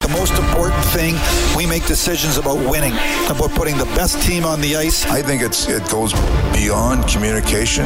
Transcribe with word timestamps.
The 0.00 0.08
most 0.08 0.32
important 0.32 0.82
thing, 0.86 1.14
we 1.54 1.66
make 1.66 1.84
decisions 1.84 2.38
about 2.38 2.56
winning, 2.56 2.94
about 3.28 3.50
putting 3.50 3.76
the 3.76 3.84
best 3.84 4.22
team 4.26 4.46
on 4.46 4.62
the 4.62 4.74
ice. 4.74 5.04
I 5.04 5.20
think 5.20 5.42
it's 5.42 5.68
it 5.68 5.86
goes 5.90 6.14
beyond 6.56 7.06
communication. 7.06 7.84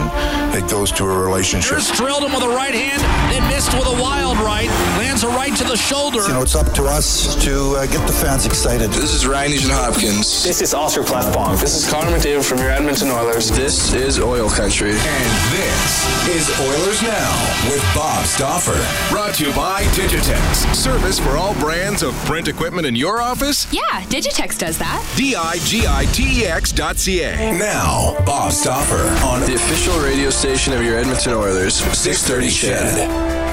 It 0.54 0.70
goes 0.70 0.92
to 0.92 1.04
a 1.10 1.18
relationship. 1.18 1.72
Here's 1.72 1.90
drilled 1.90 2.22
him 2.22 2.32
with 2.32 2.44
a 2.44 2.48
right 2.48 2.72
hand, 2.72 3.02
then 3.32 3.42
missed 3.50 3.74
with 3.74 3.88
a 3.88 4.00
wild 4.00 4.38
right. 4.38 4.68
Lands 4.96 5.24
a 5.24 5.28
right 5.28 5.56
to 5.56 5.64
the 5.64 5.76
shoulder. 5.76 6.22
You 6.22 6.34
know, 6.34 6.42
it's 6.42 6.54
up 6.54 6.72
to 6.74 6.84
us 6.84 7.34
to 7.42 7.74
uh, 7.74 7.86
get 7.86 8.06
the 8.06 8.12
fans 8.12 8.46
excited. 8.46 8.90
This 8.92 9.12
is 9.12 9.26
Ryan 9.26 9.50
Nugent-Hopkins. 9.50 10.44
This 10.44 10.62
is 10.62 10.72
Oscar 10.72 11.02
Klefbom. 11.02 11.60
This 11.60 11.74
is 11.74 11.90
Connor 11.90 12.16
McDavid 12.16 12.48
from 12.48 12.58
your 12.58 12.70
Edmonton 12.70 13.10
Oilers. 13.10 13.50
This 13.50 13.92
is 13.92 14.20
Oil 14.20 14.48
Country. 14.48 14.92
And 14.92 15.30
this 15.50 16.28
is 16.30 16.48
Oilers 16.60 17.02
Now 17.02 17.34
with 17.68 17.82
Bob 17.92 18.24
Stauffer. 18.24 18.78
Brought 19.12 19.34
to 19.34 19.46
you 19.46 19.52
by 19.54 19.82
Digitex. 19.98 20.72
Service 20.76 21.18
for 21.18 21.36
all 21.36 21.54
brands 21.54 22.03
of 22.04 22.14
print 22.26 22.48
equipment 22.48 22.86
in 22.86 22.94
your 22.94 23.20
office? 23.20 23.66
Yeah, 23.72 23.82
Digitex 24.04 24.58
does 24.58 24.78
that. 24.78 25.14
D-I-G-I-T-E-X 25.16 26.72
dot 26.72 26.98
C-A. 26.98 27.58
Now, 27.58 28.16
Bob 28.24 28.52
Stauffer 28.52 29.02
on 29.24 29.40
The 29.40 29.54
official 29.54 29.98
radio 30.00 30.30
station 30.30 30.72
of 30.72 30.82
your 30.82 30.96
Edmonton 30.98 31.32
Oilers, 31.32 31.74
630 31.74 32.50
CHED. 32.50 33.43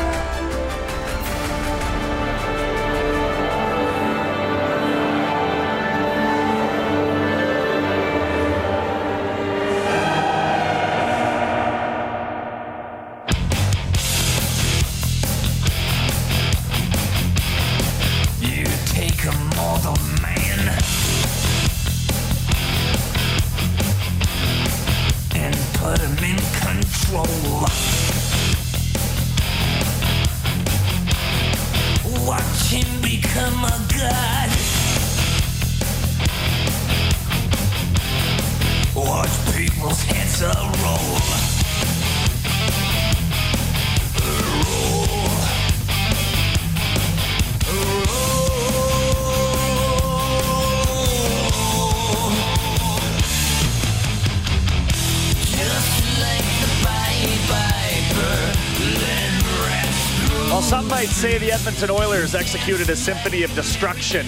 Edmonton 61.82 62.06
Oilers 62.06 62.36
executed 62.36 62.92
a 62.92 62.96
symphony 62.96 63.42
of 63.42 63.52
destruction 63.56 64.24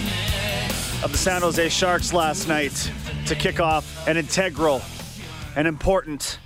of 1.03 1.11
the 1.11 1.17
San 1.19 1.43
Jose 1.43 1.69
Sharks 1.69 2.11
last 2.11 2.47
night 2.47 2.91
to 3.27 3.35
kick 3.35 3.59
off 3.59 4.07
an 4.07 4.17
integral 4.17 4.81
and 5.55 5.67
important, 5.67 6.39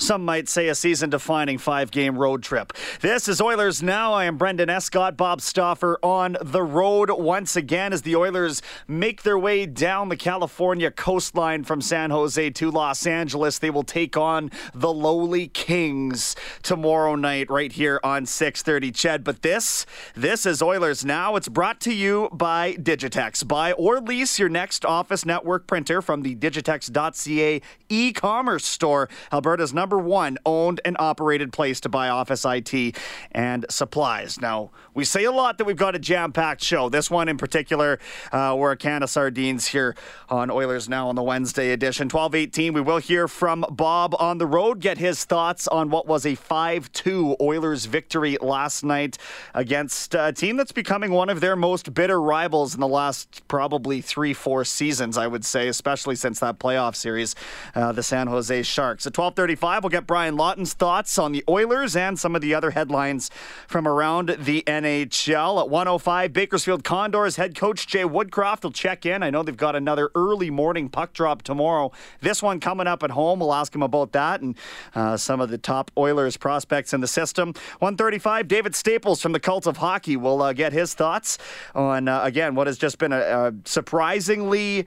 some 0.00 0.24
might 0.24 0.48
say 0.48 0.68
a 0.68 0.74
season 0.74 1.10
defining 1.10 1.58
five 1.58 1.90
game 1.90 2.16
road 2.16 2.42
trip. 2.42 2.72
This 3.00 3.28
is 3.28 3.40
Oilers 3.40 3.82
Now. 3.82 4.14
I 4.14 4.24
am 4.24 4.38
Brendan 4.38 4.70
Escott, 4.70 5.16
Bob 5.16 5.40
Stauffer 5.40 5.98
on 6.02 6.38
the 6.40 6.62
road 6.62 7.10
once 7.10 7.54
again 7.54 7.92
as 7.92 8.02
the 8.02 8.16
Oilers 8.16 8.62
make 8.88 9.22
their 9.22 9.38
way 9.38 9.66
down 9.66 10.08
the 10.08 10.16
California 10.16 10.90
coastline 10.90 11.64
from 11.64 11.80
San 11.80 12.10
Jose 12.10 12.50
to 12.50 12.70
Los 12.70 13.06
Angeles. 13.06 13.58
They 13.58 13.70
will 13.70 13.82
take 13.82 14.16
on 14.16 14.50
the 14.74 14.92
lowly 14.92 15.48
Kings 15.48 16.34
tomorrow 16.62 17.14
night 17.14 17.50
right 17.50 17.70
here 17.70 18.00
on 18.02 18.24
630 18.24 18.92
Ched. 18.92 19.22
But 19.22 19.42
this, 19.42 19.84
this 20.14 20.46
is 20.46 20.62
Oilers 20.62 21.04
Now. 21.04 21.36
It's 21.36 21.48
brought 21.48 21.80
to 21.82 21.92
you 21.92 22.30
by 22.32 22.74
Digitex. 22.74 23.46
Buy 23.46 23.72
or 23.72 24.00
lease 24.00 24.38
your 24.38 24.48
next 24.48 24.84
office 24.84 25.26
network 25.26 25.66
printer 25.66 26.00
from 26.00 26.22
the 26.22 26.34
digitex.ca 26.36 27.60
e-commerce 27.88 28.64
store, 28.64 29.08
Alberta's 29.32 29.74
number 29.74 29.89
one 29.98 30.38
owned 30.44 30.80
and 30.84 30.96
operated 30.98 31.52
place 31.52 31.80
to 31.80 31.88
buy 31.88 32.08
office 32.08 32.44
IT 32.44 32.96
and 33.32 33.66
supplies. 33.68 34.40
Now, 34.40 34.70
we 34.94 35.04
say 35.04 35.24
a 35.24 35.32
lot 35.32 35.58
that 35.58 35.64
we've 35.64 35.76
got 35.76 35.94
a 35.94 35.98
jam-packed 35.98 36.62
show. 36.62 36.88
This 36.88 37.10
one 37.10 37.28
in 37.28 37.38
particular, 37.38 37.98
uh, 38.32 38.54
we're 38.58 38.72
a 38.72 38.76
can 38.76 39.02
of 39.02 39.10
sardines 39.10 39.68
here 39.68 39.94
on 40.28 40.50
Oilers 40.50 40.88
Now 40.88 41.08
on 41.08 41.14
the 41.14 41.22
Wednesday 41.22 41.72
edition. 41.72 42.06
1218, 42.06 42.72
we 42.72 42.80
will 42.80 42.98
hear 42.98 43.28
from 43.28 43.64
Bob 43.70 44.14
on 44.18 44.38
the 44.38 44.46
road, 44.46 44.80
get 44.80 44.98
his 44.98 45.24
thoughts 45.24 45.68
on 45.68 45.90
what 45.90 46.06
was 46.06 46.26
a 46.26 46.36
5-2 46.36 47.40
Oilers 47.40 47.86
victory 47.86 48.36
last 48.40 48.84
night 48.84 49.18
against 49.54 50.14
a 50.14 50.32
team 50.32 50.56
that's 50.56 50.72
becoming 50.72 51.12
one 51.12 51.28
of 51.28 51.40
their 51.40 51.56
most 51.56 51.94
bitter 51.94 52.20
rivals 52.20 52.74
in 52.74 52.80
the 52.80 52.88
last 52.88 53.46
probably 53.48 54.00
three, 54.00 54.32
four 54.34 54.64
seasons, 54.64 55.16
I 55.16 55.26
would 55.26 55.44
say, 55.44 55.68
especially 55.68 56.16
since 56.16 56.40
that 56.40 56.58
playoff 56.58 56.96
series, 56.96 57.34
uh, 57.74 57.92
the 57.92 58.02
San 58.02 58.26
Jose 58.26 58.62
Sharks. 58.62 59.06
At 59.06 59.16
1235, 59.16 59.79
we'll 59.82 59.90
get 59.90 60.06
Brian 60.06 60.36
Lawton's 60.36 60.74
thoughts 60.74 61.18
on 61.18 61.32
the 61.32 61.44
Oilers 61.48 61.96
and 61.96 62.18
some 62.18 62.34
of 62.34 62.40
the 62.40 62.54
other 62.54 62.70
headlines 62.70 63.30
from 63.66 63.86
around 63.86 64.36
the 64.38 64.62
NHL. 64.66 65.60
At 65.60 65.68
105, 65.68 66.32
Bakersfield 66.32 66.84
Condors 66.84 67.36
head 67.36 67.54
coach 67.54 67.86
Jay 67.86 68.04
Woodcroft 68.04 68.62
will 68.62 68.72
check 68.72 69.06
in. 69.06 69.22
I 69.22 69.30
know 69.30 69.42
they've 69.42 69.56
got 69.56 69.76
another 69.76 70.10
early 70.14 70.50
morning 70.50 70.88
puck 70.88 71.12
drop 71.12 71.42
tomorrow. 71.42 71.92
This 72.20 72.42
one 72.42 72.60
coming 72.60 72.86
up 72.86 73.02
at 73.02 73.10
home. 73.10 73.40
We'll 73.40 73.54
ask 73.54 73.74
him 73.74 73.82
about 73.82 74.12
that 74.12 74.40
and 74.40 74.56
uh, 74.94 75.16
some 75.16 75.40
of 75.40 75.50
the 75.50 75.58
top 75.58 75.90
Oilers 75.96 76.36
prospects 76.36 76.92
in 76.92 77.00
the 77.00 77.08
system. 77.08 77.48
135, 77.78 78.48
David 78.48 78.74
Staples 78.74 79.20
from 79.20 79.32
the 79.32 79.40
Cult 79.40 79.66
of 79.66 79.78
Hockey 79.78 80.16
will 80.16 80.42
uh, 80.42 80.52
get 80.52 80.72
his 80.72 80.94
thoughts 80.94 81.38
on, 81.74 82.08
uh, 82.08 82.22
again, 82.22 82.54
what 82.54 82.66
has 82.66 82.78
just 82.78 82.98
been 82.98 83.12
a, 83.12 83.20
a 83.20 83.54
surprisingly 83.64 84.86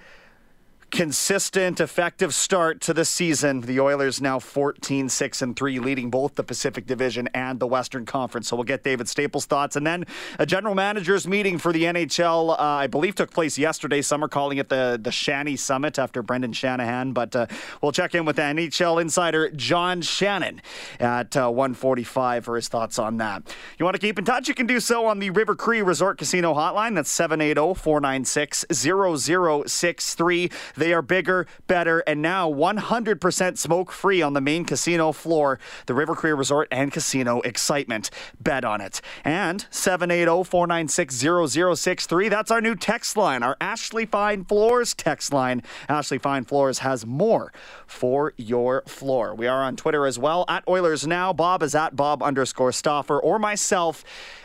consistent, 0.93 1.79
effective 1.79 2.35
start 2.35 2.79
to 2.79 2.93
the 2.93 3.03
season. 3.03 3.61
The 3.61 3.79
Oilers 3.79 4.21
now 4.21 4.37
14 4.37 5.09
6 5.09 5.41
and 5.41 5.55
3, 5.55 5.79
leading 5.79 6.11
both 6.11 6.35
the 6.35 6.43
Pacific 6.43 6.85
Division 6.85 7.27
and 7.33 7.59
the 7.59 7.65
Western 7.65 8.05
Conference. 8.05 8.47
So 8.47 8.55
we'll 8.55 8.63
get 8.63 8.83
David 8.83 9.09
Staples' 9.09 9.45
thoughts. 9.45 9.75
And 9.75 9.87
then 9.87 10.05
a 10.37 10.45
general 10.45 10.75
managers 10.75 11.27
meeting 11.27 11.57
for 11.57 11.73
the 11.73 11.85
NHL, 11.85 12.51
uh, 12.51 12.61
I 12.61 12.85
believe, 12.85 13.15
took 13.15 13.31
place 13.31 13.57
yesterday. 13.57 14.03
Some 14.03 14.23
are 14.23 14.27
calling 14.27 14.59
it 14.59 14.69
the, 14.69 14.99
the 15.01 15.11
Shanny 15.11 15.55
Summit 15.55 15.97
after 15.97 16.21
Brendan 16.21 16.53
Shanahan. 16.53 17.11
But 17.11 17.35
uh, 17.35 17.47
we'll 17.81 17.91
check 17.91 18.13
in 18.13 18.23
with 18.23 18.37
NHL 18.37 19.01
insider 19.01 19.49
John 19.49 20.03
Shannon 20.03 20.61
at 20.99 21.35
uh, 21.35 21.49
145 21.49 22.45
for 22.45 22.55
his 22.55 22.67
thoughts 22.67 22.99
on 22.99 23.17
that. 23.17 23.41
You 23.79 23.83
want 23.83 23.95
to 23.95 23.99
keep 23.99 24.19
in 24.19 24.25
touch? 24.25 24.47
You 24.47 24.53
can 24.53 24.67
do 24.67 24.79
so 24.79 25.07
on 25.07 25.17
the 25.17 25.31
River 25.31 25.55
Cree 25.55 25.81
Resort 25.81 26.19
Casino 26.19 26.53
hotline. 26.53 26.93
That's 26.93 27.09
780 27.09 27.73
496 27.81 28.65
0063. 28.71 30.51
They 30.83 30.91
are 30.91 31.01
bigger, 31.01 31.47
better, 31.65 32.03
and 32.05 32.21
now 32.21 32.51
100% 32.51 33.57
smoke 33.57 33.89
free 33.89 34.21
on 34.21 34.33
the 34.33 34.41
main 34.41 34.65
casino 34.65 35.13
floor. 35.13 35.57
The 35.85 35.93
River 35.93 36.13
Cree 36.13 36.33
Resort 36.33 36.67
and 36.71 36.91
Casino 36.91 37.39
excitement. 37.39 38.09
Bet 38.41 38.65
on 38.65 38.81
it. 38.81 38.99
And 39.23 39.65
780 39.69 40.43
496 40.43 41.79
0063. 41.79 42.27
That's 42.27 42.51
our 42.51 42.59
new 42.59 42.75
text 42.75 43.15
line, 43.15 43.43
our 43.43 43.55
Ashley 43.61 44.05
Fine 44.05 44.43
Floors 44.43 44.93
text 44.93 45.31
line. 45.31 45.63
Ashley 45.87 46.17
Fine 46.17 46.43
Floors 46.43 46.79
has 46.79 47.05
more 47.05 47.53
for 47.87 48.33
your 48.35 48.81
floor. 48.85 49.33
We 49.33 49.47
are 49.47 49.63
on 49.63 49.77
Twitter 49.77 50.05
as 50.05 50.19
well 50.19 50.43
at 50.49 50.67
Oilers 50.67 51.07
Now. 51.07 51.31
Bob 51.31 51.63
is 51.63 51.73
at 51.75 51.95
Bob 51.95 52.21
underscore 52.21 52.73
Stauffer 52.73 53.17
or 53.17 53.39
myself 53.39 54.03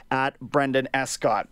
at 0.09 0.39
Brendan 0.39 0.89
Escott. 0.95 1.49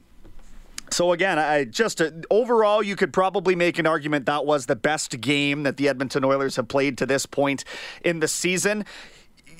So 0.96 1.12
again, 1.12 1.38
I 1.38 1.64
just 1.64 2.00
uh, 2.00 2.10
overall, 2.30 2.82
you 2.82 2.96
could 2.96 3.12
probably 3.12 3.54
make 3.54 3.78
an 3.78 3.86
argument 3.86 4.24
that 4.24 4.46
was 4.46 4.64
the 4.64 4.74
best 4.74 5.20
game 5.20 5.62
that 5.64 5.76
the 5.76 5.90
Edmonton 5.90 6.24
Oilers 6.24 6.56
have 6.56 6.68
played 6.68 6.96
to 6.96 7.04
this 7.04 7.26
point 7.26 7.64
in 8.02 8.20
the 8.20 8.28
season 8.28 8.82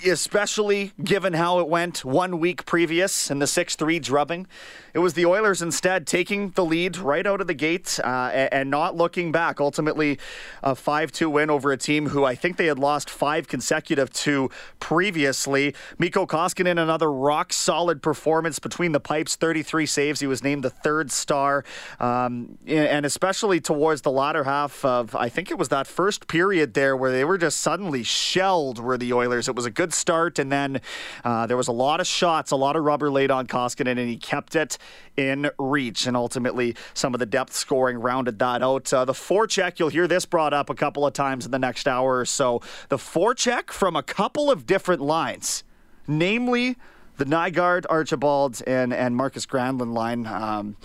especially 0.05 0.93
given 1.03 1.33
how 1.35 1.59
it 1.61 1.69
went 1.69 2.05
one 2.05 2.39
week 2.39 2.67
previous 2.67 3.31
in 3.31 3.39
the 3.39 3.47
6 3.47 3.77
3 3.77 3.99
drubbing. 3.99 4.47
It 4.95 5.01
was 5.01 5.13
the 5.13 5.27
Oilers 5.27 5.61
instead 5.61 6.07
taking 6.07 6.51
the 6.51 6.65
lead 6.65 6.97
right 6.97 7.27
out 7.27 7.41
of 7.41 7.47
the 7.47 7.55
gate 7.55 8.01
uh, 8.03 8.31
and 8.51 8.71
not 8.71 8.97
looking 8.97 9.31
back. 9.31 9.61
Ultimately, 9.61 10.19
a 10.63 10.75
5 10.75 11.13
2 11.13 11.29
win 11.29 11.51
over 11.51 11.71
a 11.71 11.77
team 11.77 12.09
who 12.09 12.25
I 12.25 12.35
think 12.35 12.57
they 12.57 12.67
had 12.67 12.79
lost 12.79 13.11
five 13.11 13.47
consecutive 13.47 14.11
to 14.15 14.51
previously. 14.81 15.75
Mikko 15.99 16.27
Koskinen, 16.27 16.81
another 16.83 17.13
rock 17.13 17.53
solid 17.53 18.03
performance 18.03 18.59
between 18.59 18.93
the 18.93 19.01
pipes, 19.01 19.37
33 19.37 19.85
saves. 19.85 20.21
He 20.21 20.27
was 20.27 20.43
named 20.43 20.65
the 20.65 20.71
third 20.71 21.11
star. 21.11 21.65
Um, 22.01 22.59
and 22.67 23.05
especially 23.05 23.61
towards 23.61 24.01
the 24.03 24.11
latter 24.11 24.45
half 24.45 24.85
of, 24.85 25.15
I 25.15 25.29
think 25.29 25.51
it 25.51 25.59
was 25.59 25.69
that 25.69 25.87
first 25.87 26.27
period 26.27 26.73
there 26.73 26.97
where 26.97 27.13
they 27.13 27.25
were 27.25 27.39
just 27.39 27.59
suddenly 27.59 28.03
shelled, 28.03 28.79
were 28.79 28.97
the 28.97 29.13
Oilers. 29.13 29.49
It 29.49 29.55
was 29.55 29.67
a 29.67 29.71
good 29.71 29.86
start, 29.93 30.39
and 30.39 30.51
then 30.51 30.81
uh, 31.25 31.47
there 31.47 31.57
was 31.57 31.69
a 31.69 31.73
lot 31.73 32.01
of 32.01 32.07
shots, 32.07 32.51
a 32.51 32.57
lot 32.57 32.77
of 32.77 32.85
rubber 32.85 33.11
laid 33.11 33.31
on 33.31 33.47
Koskinen, 33.47 33.99
and 33.99 34.09
he 34.09 34.17
kept 34.17 34.57
it 34.57 34.79
in 35.17 35.51
reach. 35.59 36.07
And 36.07 36.17
ultimately, 36.17 36.77
some 36.95 37.15
of 37.15 37.21
the 37.21 37.27
depth 37.27 37.53
scoring 37.53 37.99
rounded 37.99 38.39
that 38.39 38.63
out. 38.63 38.93
Uh, 38.93 39.05
the 39.05 39.13
forecheck, 39.13 39.79
you'll 39.79 39.89
hear 39.89 40.07
this 40.07 40.25
brought 40.25 40.53
up 40.53 40.71
a 40.71 40.75
couple 40.75 41.07
of 41.07 41.13
times 41.13 41.45
in 41.45 41.51
the 41.51 41.59
next 41.59 41.89
hour 41.89 42.19
or 42.19 42.25
so. 42.25 42.61
The 42.89 42.99
forecheck 42.99 43.71
from 43.71 43.97
a 43.97 44.03
couple 44.03 44.51
of 44.51 44.67
different 44.67 45.03
lines, 45.03 45.65
namely 46.07 46.77
the 47.17 47.25
Nygard, 47.25 47.87
Archibald, 47.89 48.63
and, 48.67 48.93
and 48.93 49.17
Markus 49.17 49.47
Granlund 49.47 49.95
line. 49.95 50.27
Um, 50.27 50.77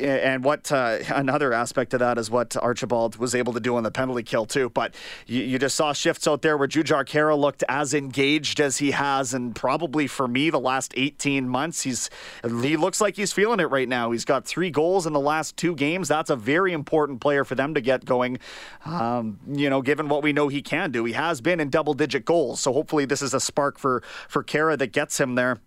and 0.00 0.44
what 0.44 0.70
uh, 0.72 0.98
another 1.08 1.52
aspect 1.52 1.94
of 1.94 2.00
that 2.00 2.18
is 2.18 2.30
what 2.30 2.56
Archibald 2.56 3.16
was 3.16 3.34
able 3.34 3.52
to 3.52 3.60
do 3.60 3.76
on 3.76 3.82
the 3.82 3.90
penalty 3.90 4.22
kill 4.22 4.46
too. 4.46 4.70
But 4.70 4.94
you, 5.26 5.42
you 5.42 5.58
just 5.58 5.76
saw 5.76 5.92
shifts 5.92 6.26
out 6.26 6.42
there 6.42 6.56
where 6.56 6.68
Jujhar 6.68 7.04
Khaira 7.04 7.38
looked 7.38 7.62
as 7.68 7.94
engaged 7.94 8.60
as 8.60 8.78
he 8.78 8.90
has, 8.92 9.34
and 9.34 9.54
probably 9.54 10.06
for 10.06 10.26
me 10.26 10.50
the 10.50 10.60
last 10.60 10.92
18 10.96 11.48
months, 11.48 11.82
he's 11.82 12.10
he 12.42 12.76
looks 12.76 13.00
like 13.00 13.16
he's 13.16 13.32
feeling 13.32 13.60
it 13.60 13.70
right 13.70 13.88
now. 13.88 14.10
He's 14.10 14.24
got 14.24 14.44
three 14.44 14.70
goals 14.70 15.06
in 15.06 15.12
the 15.12 15.20
last 15.20 15.56
two 15.56 15.74
games. 15.74 16.08
That's 16.08 16.30
a 16.30 16.36
very 16.36 16.72
important 16.72 17.20
player 17.20 17.44
for 17.44 17.54
them 17.54 17.74
to 17.74 17.80
get 17.80 18.04
going. 18.04 18.38
Um, 18.84 19.38
you 19.46 19.70
know, 19.70 19.82
given 19.82 20.08
what 20.08 20.22
we 20.22 20.32
know 20.32 20.48
he 20.48 20.62
can 20.62 20.90
do, 20.90 21.04
he 21.04 21.12
has 21.12 21.40
been 21.40 21.60
in 21.60 21.70
double-digit 21.70 22.24
goals. 22.24 22.60
So 22.60 22.72
hopefully 22.72 23.04
this 23.04 23.22
is 23.22 23.34
a 23.34 23.40
spark 23.40 23.78
for 23.78 24.02
for 24.28 24.42
Khaira 24.42 24.78
that 24.78 24.88
gets 24.88 25.20
him 25.20 25.34
there. 25.34 25.60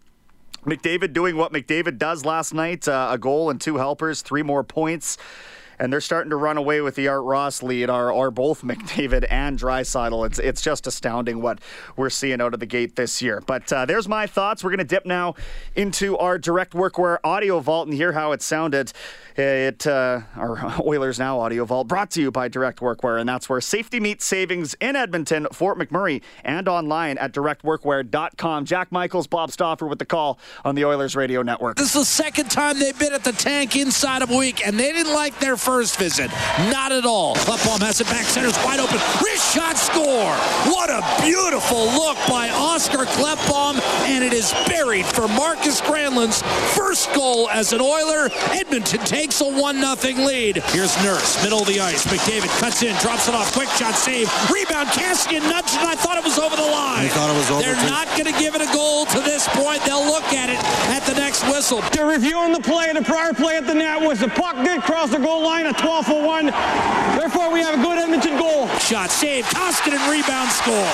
McDavid 0.66 1.14
doing 1.14 1.38
what 1.38 1.54
McDavid 1.54 1.98
does 1.98 2.26
last 2.26 2.54
night 2.54 2.88
uh, 2.88 3.10
a 3.12 3.18
goal 3.18 3.50
and 3.50 3.62
two 3.62 3.78
helpers, 3.78 4.22
three 4.22 4.44
more 4.44 4.64
points 4.64 5.18
and 5.80 5.92
they're 5.92 6.02
starting 6.02 6.30
to 6.30 6.36
run 6.36 6.58
away 6.58 6.82
with 6.82 6.96
the 6.96 7.08
Art 7.08 7.24
Ross 7.24 7.62
lead, 7.64 7.90
are, 7.90 8.14
are 8.14 8.32
both 8.32 8.62
McDavid 8.64 9.26
and 9.30 9.60
Draisaitl. 9.60 10.26
It's, 10.26 10.40
it's 10.40 10.62
just 10.62 10.88
astounding 10.88 11.42
what 11.42 11.60
we're 11.96 12.10
seeing 12.10 12.42
out 12.42 12.54
of 12.54 12.60
the 12.60 12.66
gate 12.66 12.96
this 12.96 13.22
year. 13.22 13.42
But 13.46 13.72
uh, 13.72 13.86
there's 13.86 14.08
my 14.08 14.28
thoughts. 14.28 14.64
We're 14.64 14.72
going 14.72 14.80
to 14.80 14.84
dip 14.84 15.06
now 15.06 15.36
into 15.76 16.18
our 16.18 16.38
direct 16.38 16.74
workwear 16.74 17.18
audio 17.24 17.60
vault 17.60 17.88
and 17.88 17.96
hear 17.96 18.14
how 18.14 18.32
it 18.32 18.42
sounded. 18.42 18.92
It 19.36 19.86
uh, 19.86 20.22
our 20.36 20.82
Oilers 20.86 21.20
Now 21.20 21.40
audio 21.40 21.66
vault 21.66 21.88
brought 21.88 22.12
to 22.12 22.22
you 22.22 22.32
by 22.32 22.48
Direct 22.48 22.80
Workwear, 22.80 23.20
and 23.20 23.28
that's 23.28 23.50
where 23.50 23.60
safety 23.60 24.00
meets 24.00 24.26
savings 24.26 24.76
in 24.80 24.96
Edmonton, 24.96 25.48
Fort 25.52 25.78
McMurray, 25.78 26.22
and 26.44 26.70
online 26.70 27.18
at 27.18 27.34
directworkwear.com. 27.34 28.66
Jack 28.66 28.92
Michaels, 28.92 29.28
Bob 29.28 29.52
Stauffer 29.52 29.88
with 29.88 30.00
the 30.00 30.06
call 30.06 30.40
on 30.64 30.76
the 30.76 30.86
Oilers 30.86 31.16
Radio 31.16 31.42
Network. 31.42 31.76
This 31.76 31.88
is 31.88 31.94
the 31.94 32.06
second 32.06 32.50
time 32.50 32.80
they've 32.80 32.98
been 32.98 33.14
at 33.14 33.24
the 33.24 33.34
tank 33.34 33.76
inside 33.76 34.22
of 34.22 34.32
a 34.32 34.38
week, 34.38 34.66
and 34.66 34.80
they 34.80 34.94
didn't 34.94 35.14
like 35.14 35.38
their 35.40 35.58
first 35.66 35.98
visit. 35.98 36.32
Not 36.72 36.92
at 36.92 37.06
all. 37.06 37.36
Klefbom 37.36 37.82
has 37.82 38.00
it 38.00 38.08
back, 38.08 38.26
center's 38.26 38.58
wide 38.64 38.80
open. 38.80 39.00
Wrist 39.22 39.54
shot 39.54 39.78
score. 39.78 40.32
What 40.72 40.90
a 40.90 41.02
beautiful 41.22 41.86
look 41.92 42.18
by 42.30 42.50
Oscar 42.50 43.06
Klefbom, 43.06 43.82
and 44.08 44.24
it 44.24 44.32
is 44.32 44.54
buried 44.68 45.06
for 45.06 45.28
Markus 45.28 45.82
Granlund's 45.82 46.42
first 46.78 47.12
goal 47.14 47.50
as 47.50 47.74
an 47.74 47.82
Oiler. 47.82 48.30
Edmonton 48.54 49.00
takes 49.00 49.26
takes 49.26 49.42
a 49.42 49.46
1 49.46 49.82
0 49.82 50.28
lead. 50.28 50.58
Here's 50.70 50.96
Nurse, 51.02 51.42
middle 51.42 51.62
of 51.62 51.68
the 51.68 51.80
ice. 51.80 52.06
McDavid 52.06 52.52
cuts 52.60 52.84
in, 52.84 52.96
drops 52.98 53.28
it 53.28 53.34
off, 53.34 53.52
quick 53.54 53.70
shot 53.70 53.96
save. 53.96 54.30
Rebound, 54.52 54.90
Kassian 54.90 55.42
nudged 55.50 55.74
it. 55.74 55.82
I 55.82 55.96
thought 55.96 56.18
it 56.18 56.24
was 56.24 56.38
over 56.38 56.56
the 56.56 56.62
line. 56.62 57.04
You 57.04 57.10
thought 57.10 57.34
it 57.34 57.38
was 57.38 57.50
over. 57.50 57.62
They're 57.64 57.80
too. 57.80 57.90
not 57.90 58.08
going 58.14 58.32
to 58.32 58.38
give 58.38 58.54
it 58.54 58.62
a 58.62 58.72
goal 58.72 59.06
to 59.08 59.20
this 59.22 59.48
point. 59.50 59.82
They'll 59.82 60.06
look 60.06 60.30
at 60.30 60.50
it 60.50 60.60
at 60.94 61.02
the 61.08 61.16
next 61.16 61.42
whistle. 61.50 61.82
They're 61.92 62.06
reviewing 62.06 62.52
the 62.52 62.60
play. 62.60 62.94
The 62.94 63.02
prior 63.02 63.34
play 63.34 63.58
at 63.58 63.66
the 63.66 63.74
net 63.74 64.00
was 64.00 64.20
the 64.20 64.28
puck 64.28 64.56
did 64.64 64.82
cross 64.84 65.10
the 65.10 65.18
goal 65.18 65.44
line 65.44 65.55
at 65.64 65.78
12 65.78 66.06
for 66.08 66.22
1. 66.22 66.48
Therefore, 67.18 67.52
we 67.52 67.62
have 67.62 67.80
a 67.80 67.82
good 67.82 67.98
Edmonton 67.98 68.38
goal. 68.38 68.68
Shot 68.80 69.12
saved. 69.12 69.48
Koskinen 69.48 70.12
rebound 70.12 70.52
score. 70.52 70.90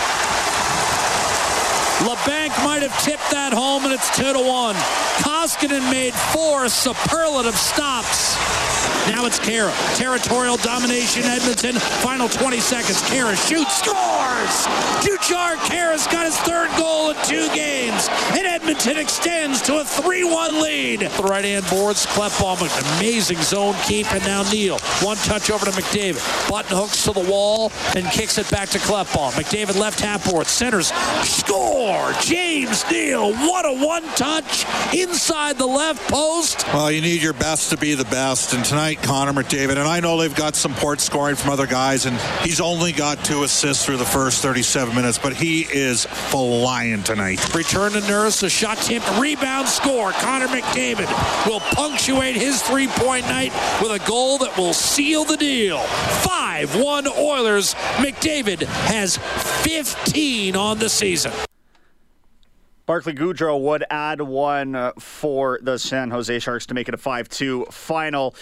Labanc 2.06 2.52
might 2.64 2.82
have 2.82 2.98
tipped 3.04 3.30
that 3.32 3.54
home, 3.54 3.84
and 3.86 3.94
it's 3.94 4.16
2 4.16 4.34
to 4.34 4.40
1. 4.40 4.76
Koskinen 5.26 5.90
made 5.92 6.14
four 6.14 6.70
superlative 6.70 7.56
stops. 7.56 8.71
Now 9.08 9.26
it's 9.26 9.40
Khaira. 9.40 9.72
Territorial 9.98 10.58
domination, 10.58 11.24
Edmonton. 11.24 11.76
Final 12.02 12.30
20 12.30 12.60
seconds. 12.60 13.02
Khaira 13.04 13.36
shoots, 13.48 13.78
scores! 13.78 14.68
Jujhar 15.02 15.56
Khaira's 15.68 16.08
got 16.08 16.26
his 16.26 16.38
third 16.40 16.70
goal 16.78 17.12
in 17.12 17.18
two 17.26 17.48
games. 17.56 18.10
And 18.32 18.46
Edmonton 18.46 18.98
extends 18.98 19.62
to 19.64 19.80
a 19.80 19.84
3-1 19.84 20.62
lead. 20.62 21.00
The 21.02 21.24
right-hand 21.24 21.66
boards, 21.70 22.06
Klefbom, 22.06 22.62
an 22.62 22.98
amazing 22.98 23.42
zone 23.42 23.76
keep, 23.86 24.12
and 24.14 24.24
now 24.24 24.44
Neal. 24.52 24.78
One 25.02 25.18
touch 25.18 25.50
over 25.50 25.66
to 25.66 25.72
McDavid. 25.72 26.50
Button 26.50 26.76
hooks 26.76 27.04
to 27.06 27.12
the 27.12 27.30
wall 27.30 27.72
and 27.96 28.06
kicks 28.08 28.38
it 28.38 28.50
back 28.50 28.70
to 28.70 28.80
Klefbom. 28.80 29.32
McDavid 29.32 29.78
left 29.80 30.00
half 30.00 30.30
board, 30.30 30.48
centers, 30.48 30.92
score! 31.24 32.14
James 32.22 32.84
Neal, 32.92 33.34
what 33.34 33.66
a 33.66 33.74
one 33.74 34.04
touch 34.16 34.66
inside 34.94 35.58
the 35.58 35.66
left 35.66 36.08
post. 36.10 36.66
Well, 36.68 36.92
you 36.92 37.02
need 37.02 37.22
your 37.22 37.34
best 37.34 37.70
to 37.72 37.78
be 37.78 37.96
the 37.96 38.06
best. 38.06 38.54
And 38.54 38.64
tonight, 38.64 38.91
Connor 38.96 39.34
McDavid, 39.34 39.72
and 39.72 39.80
I 39.80 40.00
know 40.00 40.18
they've 40.18 40.36
got 40.36 40.56
some 40.56 40.74
port 40.74 41.00
scoring 41.00 41.36
from 41.36 41.52
other 41.52 41.68
guys, 41.68 42.06
and 42.06 42.18
he's 42.44 42.60
only 42.60 42.92
got 42.92 43.24
two 43.24 43.44
assists 43.44 43.86
through 43.86 43.98
the 43.98 44.06
first 44.06 44.42
37 44.42 44.96
minutes, 44.96 45.18
but 45.18 45.34
he 45.34 45.62
is 45.62 46.06
flying 46.06 47.04
tonight. 47.04 47.54
Return 47.54 47.94
to 47.94 48.02
Nurse, 48.02 48.44
a 48.44 48.50
shot 48.50 48.78
tipped, 48.78 49.10
rebound 49.20 49.68
score. 49.68 50.12
Connor 50.12 50.48
McDavid 50.48 51.08
will 51.48 51.60
punctuate 51.60 52.36
his 52.36 52.62
three 52.62 52.88
point 52.88 53.26
night 53.26 53.52
with 53.82 53.92
a 53.92 54.08
goal 54.08 54.38
that 54.40 54.58
will 54.58 54.74
seal 54.74 55.24
the 55.24 55.38
deal. 55.38 55.80
5 55.80 56.76
1 56.82 57.08
Oilers. 57.08 57.74
McDavid 57.98 58.64
has 58.64 59.18
15 59.64 60.56
on 60.56 60.80
the 60.80 60.90
season. 60.90 61.32
Barclay 62.92 63.14
Goodrow 63.14 63.58
would 63.62 63.86
add 63.90 64.20
one 64.20 64.76
uh, 64.76 64.92
for 65.00 65.60
the 65.62 65.78
San 65.78 66.12
Jose 66.12 66.40
Sharks 66.40 66.66
to 66.66 66.74
make 66.74 66.90
it 66.90 66.94
a 66.94 66.98
5 66.98 67.30
2 67.30 67.68
final. 67.72 68.36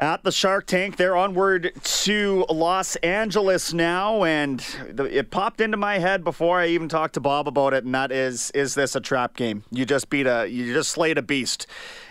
At 0.00 0.22
the 0.22 0.30
Shark 0.30 0.66
Tank, 0.66 0.96
they're 0.96 1.16
onward 1.16 1.72
to 1.82 2.46
Los 2.48 2.94
Angeles 2.96 3.72
now, 3.72 4.22
and 4.22 4.64
it 4.96 5.32
popped 5.32 5.60
into 5.60 5.76
my 5.76 5.98
head 5.98 6.22
before 6.22 6.60
I 6.60 6.68
even 6.68 6.88
talked 6.88 7.14
to 7.14 7.20
Bob 7.20 7.48
about 7.48 7.74
it, 7.74 7.84
and 7.84 7.92
that 7.96 8.12
is: 8.12 8.52
is 8.52 8.76
this 8.76 8.94
a 8.94 9.00
trap 9.00 9.34
game? 9.34 9.64
You 9.72 9.84
just 9.84 10.08
beat 10.08 10.28
a, 10.28 10.46
you 10.46 10.72
just 10.72 10.92
slayed 10.92 11.18
a 11.18 11.22
beast 11.22 11.66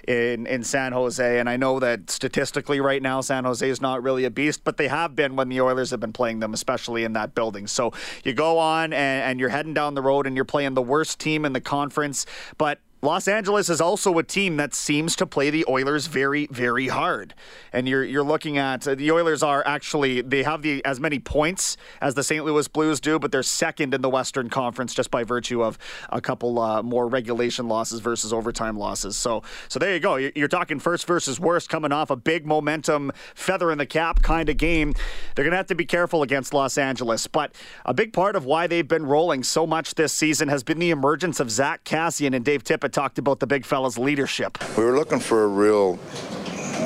in 0.06 0.48
in 0.48 0.66
San 0.66 0.92
Jose, 0.92 1.40
and 1.40 1.50
I 1.50 1.56
know 1.56 1.80
that 1.80 2.10
statistically, 2.10 2.82
right 2.82 3.02
now, 3.02 3.22
San 3.22 3.46
Jose 3.46 3.68
is 3.68 3.80
not 3.80 4.04
really 4.04 4.26
a 4.26 4.32
beast, 4.32 4.66
but 4.66 4.76
they 4.76 4.90
have 4.90 5.16
been 5.16 5.38
when 5.38 5.48
the 5.48 5.62
Oilers 5.62 5.92
have 5.92 6.02
been 6.02 6.12
playing 6.12 6.42
them, 6.42 6.54
especially 6.54 7.06
in 7.06 7.14
that 7.14 7.36
building. 7.36 7.68
So 7.68 7.94
you 8.26 8.34
go 8.34 8.58
on, 8.58 8.92
and, 8.92 9.24
and 9.24 9.40
you're 9.40 9.48
heading 9.48 9.74
down 9.74 9.94
the 9.94 10.02
road, 10.02 10.28
and 10.28 10.36
you're 10.36 10.44
playing 10.44 10.74
the 10.74 10.82
worst 10.82 11.20
team 11.20 11.46
in 11.46 11.54
the 11.54 11.62
conference, 11.62 12.26
but 12.58 12.80
Los 13.08 13.30
Angeles 13.30 13.70
is 13.70 13.80
also 13.80 14.18
a 14.18 14.24
team 14.24 14.58
that 14.58 14.74
seems 14.74 15.16
to 15.16 15.26
play 15.26 15.50
the 15.50 15.64
Oilers 15.70 16.08
very, 16.08 16.46
very 16.48 16.90
hard. 16.90 17.34
And 17.72 17.88
you're 17.88 18.04
you're 18.04 18.22
looking 18.22 18.58
at 18.58 18.86
uh, 18.86 18.96
the 18.96 19.12
Oilers 19.12 19.42
are 19.42 19.66
actually 19.66 20.20
they 20.20 20.44
have 20.44 20.62
the 20.62 20.84
as 20.84 21.00
many 21.00 21.18
points 21.18 21.78
as 22.02 22.16
the 22.16 22.24
St. 22.24 22.44
Louis 22.44 22.68
Blues 22.68 23.00
do, 23.00 23.18
but 23.18 23.32
they're 23.32 23.44
second 23.44 23.94
in 23.94 24.02
the 24.02 24.10
Western 24.10 24.50
Conference 24.50 24.94
just 24.94 25.10
by 25.10 25.24
virtue 25.24 25.64
of 25.64 25.78
a 26.10 26.20
couple 26.20 26.60
uh, 26.60 26.84
more 26.84 27.08
regulation 27.08 27.70
losses 27.70 28.02
versus 28.02 28.34
overtime 28.34 28.78
losses. 28.78 29.16
So 29.16 29.42
so 29.70 29.80
there 29.80 29.94
you 29.94 30.02
go. 30.02 30.18
You're, 30.18 30.50
talking 30.50 30.80
first 30.80 31.08
versus 31.08 31.40
worst 31.40 31.70
coming 31.70 31.94
off 31.94 32.10
a 32.10 32.16
big 32.18 32.46
momentum 32.46 33.14
feather 33.36 33.72
in 33.72 33.78
the 33.78 33.86
cap 33.86 34.22
kind 34.22 34.50
of 34.50 34.58
game. 34.58 34.94
They're 35.34 35.46
gonna 35.46 35.56
have 35.56 35.68
to 35.68 35.76
be 35.76 35.86
careful 35.86 36.24
against 36.24 36.54
Los 36.54 36.78
Angeles. 36.78 37.26
But 37.26 37.56
a 37.86 37.94
big 37.94 38.12
part 38.12 38.36
of 38.36 38.44
why 38.44 38.68
they've 38.68 38.86
been 38.86 39.06
rolling 39.06 39.44
so 39.44 39.66
much 39.66 39.96
this 39.96 40.12
season 40.12 40.50
has 40.50 40.62
been 40.62 40.80
the 40.80 40.90
emergence 40.90 41.40
of 41.40 41.50
Zack 41.50 41.86
Kassian 41.86 42.36
and 42.36 42.44
Dave 42.44 42.66
Tippett 42.66 42.97
talked 42.98 43.20
about 43.20 43.40
the 43.40 43.46
big 43.46 43.64
fella's 43.64 44.00
leadership. 44.00 44.58
We 44.76 44.84
were 44.84 44.96
looking 44.96 45.20
for 45.20 45.44
a 45.44 45.48
real 45.48 46.00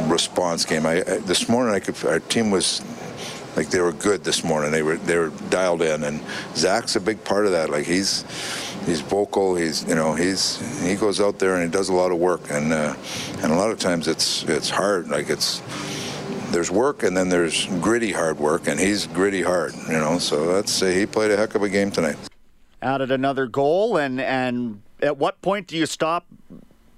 response 0.08 0.65
game. 0.65 0.86
I, 0.86 0.98
I, 0.98 1.20
this 1.20 1.48
morning, 1.48 1.74
I 1.74 1.80
could, 1.80 1.96
our 2.06 2.20
team 2.20 2.51
was 2.51 2.82
like 3.56 3.70
they 3.70 3.80
were 3.80 3.94
good 3.94 4.25
this 4.25 4.44
morning. 4.44 4.72
They 4.72 4.84
were 4.84 4.98
they 4.98 5.18
were 5.18 5.30
dialed 5.50 5.82
in, 5.82 6.03
and 6.03 6.20
Zack's 6.53 6.98
a 6.98 7.00
big 7.00 7.24
part 7.24 7.46
of 7.46 7.53
that. 7.53 7.70
Like 7.70 7.86
he's 7.86 8.25
he's 8.86 9.00
vocal. 9.00 9.56
He's 9.56 9.86
you 9.88 9.96
know 9.96 10.13
he's 10.13 10.60
he 10.86 10.96
goes 10.96 11.22
out 11.22 11.39
there 11.39 11.56
and 11.56 11.63
he 11.63 11.70
does 11.70 11.88
a 11.88 11.94
lot 11.94 12.12
of 12.12 12.18
work, 12.18 12.41
and 12.51 12.74
uh, 12.74 12.94
and 13.41 13.53
a 13.53 13.56
lot 13.56 13.72
of 13.72 13.80
times 13.80 14.10
it's 14.10 14.44
it's 14.44 14.70
hard. 14.70 15.08
Like 15.08 15.30
it's 15.30 15.62
there's 16.51 16.70
work 16.70 17.03
and 17.03 17.15
then 17.15 17.30
there's 17.30 17.68
gritty 17.80 18.12
hard 18.12 18.38
work, 18.38 18.68
and 18.68 18.77
he's 18.77 19.08
gritty 19.08 19.44
hard. 19.44 19.74
You 19.88 19.94
know, 19.94 20.20
so 20.20 20.56
that's 20.56 20.77
he 20.82 21.06
played 21.06 21.32
a 21.32 21.38
heck 21.38 21.56
of 21.56 21.63
a 21.63 21.70
game 21.70 21.89
tonight. 21.89 22.18
Added 22.82 23.12
another 23.12 23.48
goal, 23.48 23.96
and 23.96 24.20
and 24.20 24.82
at 25.01 25.17
what 25.17 25.41
point 25.41 25.67
do 25.67 25.77
you 25.77 25.86
stop 25.86 26.25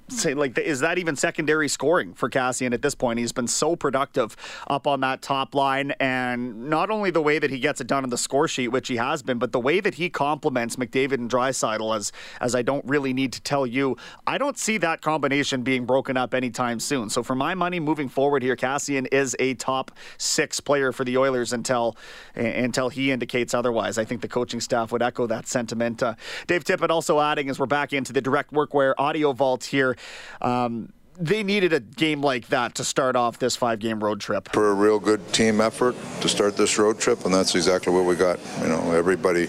say 0.09 0.33
like 0.33 0.57
is 0.57 0.79
that 0.81 0.97
even 0.97 1.15
secondary 1.15 1.67
scoring 1.67 2.13
for 2.13 2.29
Kassian 2.29 2.73
at 2.73 2.81
this 2.81 2.95
point? 2.95 3.19
He's 3.19 3.31
been 3.31 3.47
so 3.47 3.75
productive 3.75 4.35
up 4.67 4.87
on 4.87 5.01
that 5.01 5.21
top 5.21 5.55
line, 5.55 5.91
and 5.99 6.69
not 6.69 6.89
only 6.89 7.11
the 7.11 7.21
way 7.21 7.39
that 7.39 7.49
he 7.49 7.59
gets 7.59 7.81
it 7.81 7.87
done 7.87 8.03
on 8.03 8.09
the 8.09 8.17
score 8.17 8.47
sheet, 8.47 8.69
which 8.69 8.87
he 8.87 8.97
has 8.97 9.21
been, 9.21 9.37
but 9.37 9.51
the 9.51 9.59
way 9.59 9.79
that 9.79 9.95
he 9.95 10.09
complements 10.09 10.75
McDavid 10.75 11.13
and 11.13 11.29
Draisaitl, 11.29 11.95
as 11.95 12.11
as 12.41 12.55
I 12.55 12.61
don't 12.61 12.85
really 12.85 13.13
need 13.13 13.33
to 13.33 13.41
tell 13.41 13.65
you, 13.65 13.97
I 14.27 14.37
don't 14.37 14.57
see 14.57 14.77
that 14.79 15.01
combination 15.01 15.63
being 15.63 15.85
broken 15.85 16.17
up 16.17 16.33
anytime 16.33 16.79
soon. 16.79 17.09
So 17.09 17.23
for 17.23 17.35
my 17.35 17.53
money, 17.53 17.79
moving 17.79 18.09
forward 18.09 18.43
here, 18.43 18.55
Kassian 18.55 19.07
is 19.11 19.35
a 19.39 19.53
top 19.55 19.91
six 20.17 20.59
player 20.59 20.91
for 20.91 21.03
the 21.03 21.17
Oilers 21.17 21.53
until 21.53 21.95
until 22.35 22.89
he 22.89 23.11
indicates 23.11 23.53
otherwise. 23.53 23.97
I 23.97 24.05
think 24.05 24.21
the 24.21 24.27
coaching 24.27 24.59
staff 24.59 24.91
would 24.91 25.01
echo 25.01 25.27
that 25.27 25.47
sentiment. 25.47 26.03
Uh, 26.03 26.15
Dave 26.47 26.63
Tippett 26.63 26.89
also 26.89 27.19
adding 27.19 27.49
as 27.49 27.59
we're 27.59 27.65
back 27.65 27.93
into 27.93 28.13
the 28.13 28.21
direct 28.21 28.51
workwear 28.51 28.93
audio 28.97 29.31
vault 29.33 29.63
here. 29.63 29.95
Um, 30.41 30.91
they 31.19 31.43
needed 31.43 31.73
a 31.73 31.79
game 31.79 32.21
like 32.21 32.47
that 32.47 32.75
to 32.75 32.83
start 32.83 33.15
off 33.15 33.37
this 33.37 33.55
five 33.55 33.79
game 33.79 34.03
road 34.03 34.19
trip. 34.19 34.49
For 34.51 34.71
a 34.71 34.73
real 34.73 34.99
good 34.99 35.31
team 35.31 35.61
effort 35.61 35.95
to 36.21 36.29
start 36.29 36.57
this 36.57 36.77
road 36.77 36.99
trip, 36.99 37.25
and 37.25 37.33
that's 37.33 37.55
exactly 37.55 37.93
what 37.93 38.05
we 38.05 38.15
got. 38.15 38.39
You 38.61 38.67
know, 38.67 38.91
everybody 38.91 39.47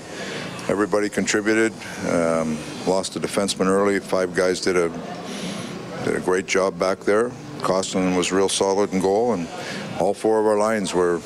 everybody 0.68 1.08
contributed. 1.08 1.72
Um, 2.08 2.58
lost 2.86 3.16
a 3.16 3.20
defenseman 3.20 3.66
early. 3.66 3.98
Five 4.00 4.34
guys 4.34 4.60
did 4.60 4.76
a 4.76 4.88
did 6.04 6.16
a 6.16 6.20
great 6.20 6.46
job 6.46 6.78
back 6.78 7.00
there. 7.00 7.30
Koskinen 7.60 8.16
was 8.16 8.30
real 8.30 8.48
solid 8.48 8.92
in 8.92 9.00
goal, 9.00 9.32
and 9.32 9.48
all 9.98 10.12
four 10.12 10.40
of 10.40 10.46
our 10.46 10.58
lines 10.58 10.92
were 10.92 11.20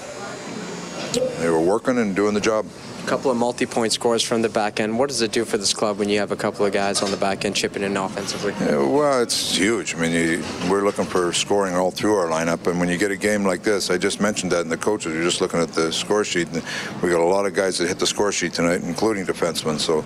they 1.41 1.51
were 1.51 1.61
working 1.61 1.99
and 1.99 2.15
doing 2.15 2.35
the 2.35 2.41
job 2.41 2.67
couple 3.09 3.31
of 3.31 3.39
multi-point 3.39 3.91
scores 3.91 4.23
from 4.23 4.43
the 4.43 4.51
back 4.51 4.81
end. 4.81 4.99
What 4.99 5.09
does 5.09 5.23
it 5.23 5.33
do 5.33 5.47
for 5.47 5.57
this 5.57 5.73
club 5.73 5.99
when 5.99 6.11
you 6.11 6.19
have 6.19 6.31
a 6.31 6.37
couple 6.37 6.67
of 6.67 6.75
guys 6.75 7.01
on 7.01 7.11
the 7.11 7.17
back 7.17 7.47
end 7.47 7.57
chipping 7.57 7.83
in 7.83 7.97
offensively? 7.97 8.53
Yeah, 8.61 8.77
well, 8.77 9.23
it's 9.23 9.57
huge. 9.57 9.95
I 9.95 9.99
mean, 9.99 10.13
you, 10.13 10.45
we're 10.71 10.85
looking 10.85 11.07
for 11.07 11.33
scoring 11.33 11.75
all 11.75 11.91
through 11.91 12.17
our 12.17 12.27
lineup, 12.27 12.67
and 12.67 12.79
when 12.79 12.91
you 12.91 12.99
get 12.99 13.11
a 13.11 13.17
game 13.17 13.45
like 13.45 13.63
this, 13.63 13.89
I 13.89 13.97
just 13.97 14.21
mentioned 14.21 14.53
that, 14.53 14.61
and 14.61 14.71
the 14.71 14.77
coaches 14.77 15.15
are 15.15 15.23
just 15.23 15.41
looking 15.41 15.59
at 15.59 15.71
the 15.71 15.91
score 15.91 16.23
sheet, 16.23 16.49
and 16.49 16.63
we 17.03 17.09
got 17.09 17.21
a 17.21 17.25
lot 17.25 17.47
of 17.47 17.55
guys 17.55 17.79
that 17.79 17.89
hit 17.89 17.99
the 17.99 18.07
score 18.07 18.31
sheet 18.31 18.53
tonight, 18.53 18.83
including 18.83 19.25
defensemen. 19.25 19.79
So, 19.79 20.05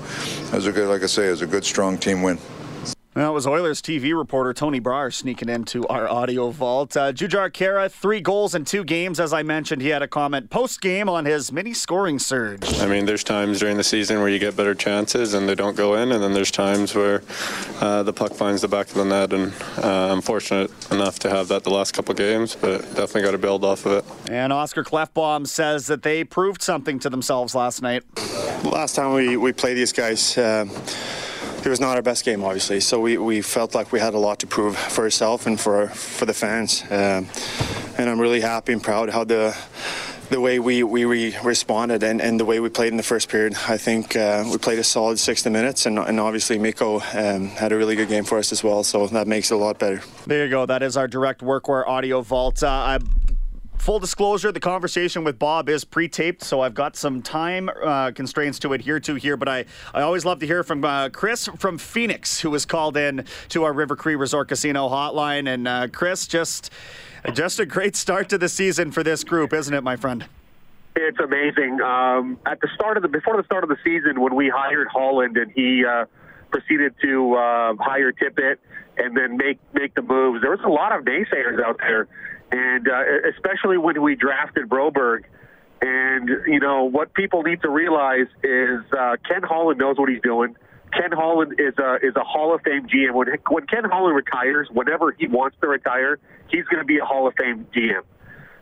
was 0.54 0.66
a 0.66 0.72
good, 0.72 0.88
like 0.88 1.02
I 1.02 1.06
say, 1.06 1.28
was 1.28 1.42
a 1.42 1.46
good, 1.48 1.64
strong 1.64 1.98
team 1.98 2.22
win. 2.22 2.38
That 3.14 3.34
was 3.34 3.46
Oilers 3.46 3.82
TV 3.82 4.16
reporter 4.16 4.54
Tony 4.54 4.80
Brar 4.80 5.12
sneaking 5.12 5.50
into 5.50 5.86
our 5.88 6.08
audio 6.08 6.48
vault. 6.48 6.96
Uh, 6.96 7.12
Jujhar 7.12 7.50
Khaira, 7.50 7.90
three 7.90 8.22
goals 8.22 8.54
in 8.54 8.64
two 8.64 8.84
games. 8.84 9.20
As 9.20 9.34
I 9.34 9.42
mentioned, 9.42 9.82
he 9.82 9.88
had 9.88 10.00
a 10.00 10.08
comment 10.08 10.48
post 10.48 10.80
game 10.80 11.10
on 11.10 11.26
his 11.26 11.52
mini 11.52 11.74
scoring 11.74 12.18
surge. 12.18 12.64
I 12.78 12.86
mean, 12.86 13.04
there's 13.04 13.22
times 13.22 13.60
during 13.60 13.76
the 13.76 13.84
season 13.84 14.20
where 14.20 14.30
you 14.30 14.38
get 14.38 14.56
better 14.56 14.74
chances 14.74 15.34
and 15.34 15.46
they 15.46 15.54
don't 15.54 15.76
go 15.76 15.96
in, 15.96 16.10
and 16.10 16.22
then 16.22 16.32
there's 16.32 16.50
times 16.50 16.94
where 16.94 17.22
uh, 17.82 18.02
the 18.02 18.14
puck 18.14 18.32
finds 18.32 18.62
the 18.62 18.68
back 18.68 18.88
of 18.88 18.94
the 18.94 19.04
net. 19.04 19.34
And 19.34 19.52
uh, 19.76 20.10
I'm 20.10 20.22
fortunate 20.22 20.70
enough 20.90 21.18
to 21.18 21.28
have 21.28 21.48
that 21.48 21.64
the 21.64 21.70
last 21.70 21.92
couple 21.92 22.14
games, 22.14 22.56
but 22.58 22.80
definitely 22.94 23.24
got 23.24 23.32
to 23.32 23.38
build 23.38 23.62
off 23.62 23.84
of 23.84 23.92
it. 23.92 24.30
And 24.30 24.54
Oscar 24.54 24.84
Klefbom 24.84 25.46
says 25.46 25.86
that 25.88 26.02
they 26.02 26.24
proved 26.24 26.62
something 26.62 26.98
to 27.00 27.10
themselves 27.10 27.54
last 27.54 27.82
night. 27.82 28.04
Last 28.64 28.94
time 28.96 29.12
we, 29.12 29.36
we 29.36 29.52
played 29.52 29.74
these 29.74 29.92
guys, 29.92 30.38
uh, 30.38 30.64
it 31.64 31.68
was 31.68 31.80
not 31.80 31.96
our 31.96 32.02
best 32.02 32.24
game, 32.24 32.42
obviously. 32.44 32.80
So 32.80 33.00
we, 33.00 33.18
we 33.18 33.40
felt 33.42 33.74
like 33.74 33.92
we 33.92 34.00
had 34.00 34.14
a 34.14 34.18
lot 34.18 34.38
to 34.40 34.46
prove 34.46 34.76
for 34.76 35.04
ourselves 35.04 35.46
and 35.46 35.60
for 35.60 35.88
for 35.88 36.26
the 36.26 36.34
fans. 36.34 36.82
Um, 36.90 37.28
and 37.98 38.10
I'm 38.10 38.20
really 38.20 38.40
happy 38.40 38.72
and 38.72 38.82
proud 38.82 39.10
how 39.10 39.24
the 39.24 39.56
the 40.32 40.40
way 40.40 40.58
we, 40.58 40.82
we, 40.82 41.36
responded 41.44 42.02
and, 42.02 42.20
and 42.20 42.40
the 42.40 42.44
way 42.46 42.58
we 42.58 42.70
played 42.70 42.88
in 42.88 42.96
the 42.96 43.02
first 43.02 43.28
period. 43.28 43.54
I 43.68 43.76
think 43.76 44.16
uh, 44.16 44.44
we 44.50 44.56
played 44.56 44.78
a 44.78 44.84
solid 44.84 45.18
60 45.18 45.50
minutes, 45.50 45.84
and, 45.84 45.98
and 45.98 46.18
obviously 46.18 46.58
Mikko 46.58 47.00
um, 47.12 47.48
had 47.48 47.70
a 47.70 47.76
really 47.76 47.96
good 47.96 48.08
game 48.08 48.24
for 48.24 48.38
us 48.38 48.50
as 48.50 48.64
well, 48.64 48.82
so 48.82 49.06
that 49.08 49.26
makes 49.26 49.50
it 49.50 49.54
a 49.54 49.58
lot 49.58 49.78
better. 49.78 50.00
There 50.26 50.44
you 50.44 50.50
go. 50.50 50.64
That 50.64 50.82
is 50.82 50.96
our 50.96 51.06
direct 51.06 51.42
workwear 51.42 51.86
audio 51.86 52.22
vault. 52.22 52.62
Uh, 52.62 52.98
Full 53.82 53.98
disclosure, 53.98 54.52
the 54.52 54.60
conversation 54.60 55.24
with 55.24 55.40
Bob 55.40 55.68
is 55.68 55.84
pre-taped, 55.84 56.44
so 56.44 56.60
I've 56.60 56.72
got 56.72 56.94
some 56.94 57.20
time 57.20 57.68
uh, 57.68 58.12
constraints 58.12 58.60
to 58.60 58.74
adhere 58.74 59.00
to 59.00 59.16
here. 59.16 59.36
But 59.36 59.48
I, 59.48 59.64
I 59.92 60.02
always 60.02 60.24
love 60.24 60.38
to 60.38 60.46
hear 60.46 60.62
from 60.62 60.84
uh, 60.84 61.08
Chris 61.08 61.48
from 61.58 61.78
Phoenix, 61.78 62.38
who 62.38 62.50
was 62.50 62.64
called 62.64 62.96
in 62.96 63.24
to 63.48 63.64
our 63.64 63.72
River 63.72 63.96
Cree 63.96 64.14
Resort 64.14 64.46
Casino 64.46 64.88
hotline. 64.88 65.52
And 65.52 65.66
uh, 65.66 65.88
Chris, 65.88 66.28
just 66.28 66.70
just 67.32 67.58
a 67.58 67.66
great 67.66 67.96
start 67.96 68.28
to 68.28 68.38
the 68.38 68.48
season 68.48 68.92
for 68.92 69.02
this 69.02 69.24
group, 69.24 69.52
isn't 69.52 69.74
it, 69.74 69.82
my 69.82 69.96
friend? 69.96 70.26
It's 70.94 71.18
amazing. 71.18 71.80
Um, 71.80 72.38
at 72.46 72.60
the 72.60 72.68
start 72.76 72.98
of 72.98 73.02
the 73.02 73.08
before 73.08 73.36
the 73.36 73.44
start 73.46 73.64
of 73.64 73.68
the 73.68 73.78
season, 73.82 74.20
when 74.20 74.36
we 74.36 74.48
hired 74.48 74.86
Holland 74.92 75.36
and 75.36 75.50
he 75.50 75.84
uh, 75.84 76.04
proceeded 76.52 76.94
to 77.02 77.34
uh, 77.34 77.74
hire 77.80 78.12
Tippett 78.12 78.58
and 78.96 79.16
then 79.16 79.36
make 79.36 79.58
make 79.72 79.92
the 79.96 80.02
moves, 80.02 80.40
there 80.40 80.52
was 80.52 80.60
a 80.64 80.68
lot 80.68 80.96
of 80.96 81.04
naysayers 81.04 81.60
out 81.60 81.78
there 81.78 82.06
and 82.52 82.86
uh, 82.86 83.02
especially 83.34 83.78
when 83.78 84.00
we 84.02 84.14
drafted 84.14 84.68
Broberg. 84.68 85.24
And 85.80 86.28
you 86.46 86.60
know 86.60 86.84
what 86.84 87.12
people 87.12 87.42
need 87.42 87.60
to 87.62 87.70
realize 87.70 88.28
is 88.44 88.80
uh, 88.96 89.16
Ken 89.28 89.42
Holland 89.42 89.80
knows 89.80 89.96
what 89.98 90.08
he's 90.08 90.22
doing. 90.22 90.54
Ken 90.92 91.10
Holland 91.10 91.54
is 91.58 91.74
a 91.78 91.96
is 91.96 92.14
a 92.14 92.22
Hall 92.22 92.54
of 92.54 92.60
Fame 92.62 92.86
GM. 92.86 93.14
When 93.14 93.26
when 93.48 93.66
Ken 93.66 93.84
Holland 93.84 94.14
retires, 94.14 94.68
whenever 94.70 95.10
he 95.10 95.26
wants 95.26 95.56
to 95.60 95.66
retire, 95.66 96.20
he's 96.48 96.64
going 96.66 96.80
to 96.80 96.86
be 96.86 96.98
a 96.98 97.04
Hall 97.04 97.26
of 97.26 97.34
Fame 97.34 97.66
GM. 97.74 98.02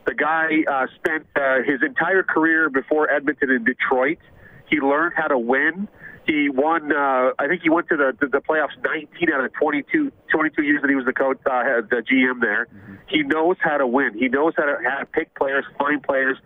The 0.07 0.15
guy 0.15 0.65
uh, 0.71 0.87
spent 0.95 1.27
uh, 1.37 1.63
his 1.67 1.83
entire 1.83 2.23
career 2.23 2.71
before 2.71 3.11
Edmonton 3.11 3.51
in 3.51 3.65
Detroit. 3.65 4.19
He 4.71 4.81
learned 4.81 5.13
how 5.15 5.27
to 5.27 5.39
win. 5.39 5.89
He 6.31 6.49
won. 6.49 6.93
Uh, 6.93 7.33
I 7.41 7.49
think 7.49 7.63
he 7.63 7.71
went 7.71 7.89
to 7.89 7.97
the, 7.97 8.17
the 8.21 8.29
the 8.29 8.39
playoffs 8.39 8.79
19 8.85 9.33
out 9.35 9.45
of 9.45 9.53
22 9.55 10.13
22 10.31 10.63
years 10.63 10.81
that 10.81 10.89
he 10.89 10.95
was 10.95 11.05
the 11.05 11.13
coach, 11.13 11.39
uh, 11.45 11.83
the 11.91 12.05
GM 12.07 12.41
there. 12.41 12.67
Mm-hmm. 12.67 12.95
He 13.09 13.25
knows 13.25 13.57
how 13.59 13.79
to 13.79 13.87
win. 13.87 14.17
He 14.17 14.29
knows 14.29 14.53
how 14.57 14.67
to, 14.67 14.77
how 14.89 15.01
to 15.01 15.07
pick 15.07 15.35
players, 15.35 15.65
find 15.77 16.01
players, 16.01 16.37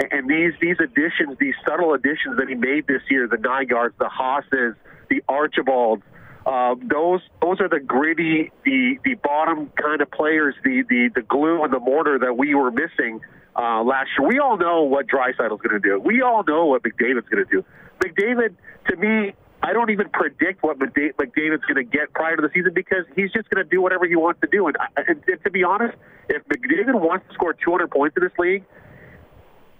and, 0.00 0.12
and 0.12 0.28
these 0.28 0.54
these 0.60 0.78
additions, 0.80 1.38
these 1.38 1.54
subtle 1.64 1.94
additions 1.94 2.38
that 2.38 2.48
he 2.48 2.56
made 2.56 2.88
this 2.88 3.02
year, 3.08 3.28
the 3.28 3.36
Nygaards, 3.36 3.92
the 3.98 4.10
Haasses, 4.10 4.74
the 5.08 5.22
Archibalds. 5.28 6.02
Uh, 6.50 6.74
those 6.82 7.20
those 7.40 7.60
are 7.60 7.68
the 7.68 7.78
gritty, 7.78 8.50
the 8.64 8.98
the 9.04 9.14
bottom 9.14 9.70
kind 9.80 10.00
of 10.00 10.10
players, 10.10 10.56
the 10.64 10.82
the 10.88 11.08
the 11.14 11.22
glue 11.22 11.62
and 11.62 11.72
the 11.72 11.78
mortar 11.78 12.18
that 12.18 12.36
we 12.36 12.56
were 12.56 12.72
missing 12.72 13.20
uh, 13.54 13.80
last 13.84 14.08
year. 14.18 14.26
We 14.26 14.40
all 14.40 14.56
know 14.56 14.82
what 14.82 15.06
Draisaitl's 15.06 15.62
going 15.62 15.80
to 15.80 15.88
do. 15.88 16.00
We 16.00 16.22
all 16.22 16.42
know 16.42 16.66
what 16.66 16.82
McDavid's 16.82 17.28
going 17.28 17.44
to 17.46 17.50
do. 17.50 17.64
McDavid, 18.00 18.56
to 18.88 18.96
me, 18.96 19.32
I 19.62 19.72
don't 19.72 19.90
even 19.90 20.08
predict 20.08 20.64
what 20.64 20.76
McDavid's 20.80 21.64
going 21.66 21.76
to 21.76 21.84
get 21.84 22.12
prior 22.14 22.34
to 22.34 22.42
the 22.42 22.50
season 22.52 22.74
because 22.74 23.04
he's 23.14 23.30
just 23.30 23.48
going 23.48 23.62
to 23.64 23.70
do 23.70 23.80
whatever 23.80 24.04
he 24.08 24.16
wants 24.16 24.40
to 24.40 24.48
do. 24.50 24.66
And, 24.66 24.76
and, 24.96 25.22
and 25.24 25.44
to 25.44 25.50
be 25.52 25.62
honest, 25.62 25.96
if 26.28 26.42
McDavid 26.46 26.98
wants 27.00 27.28
to 27.28 27.34
score 27.34 27.52
200 27.52 27.92
points 27.92 28.16
in 28.16 28.24
this 28.24 28.36
league, 28.40 28.64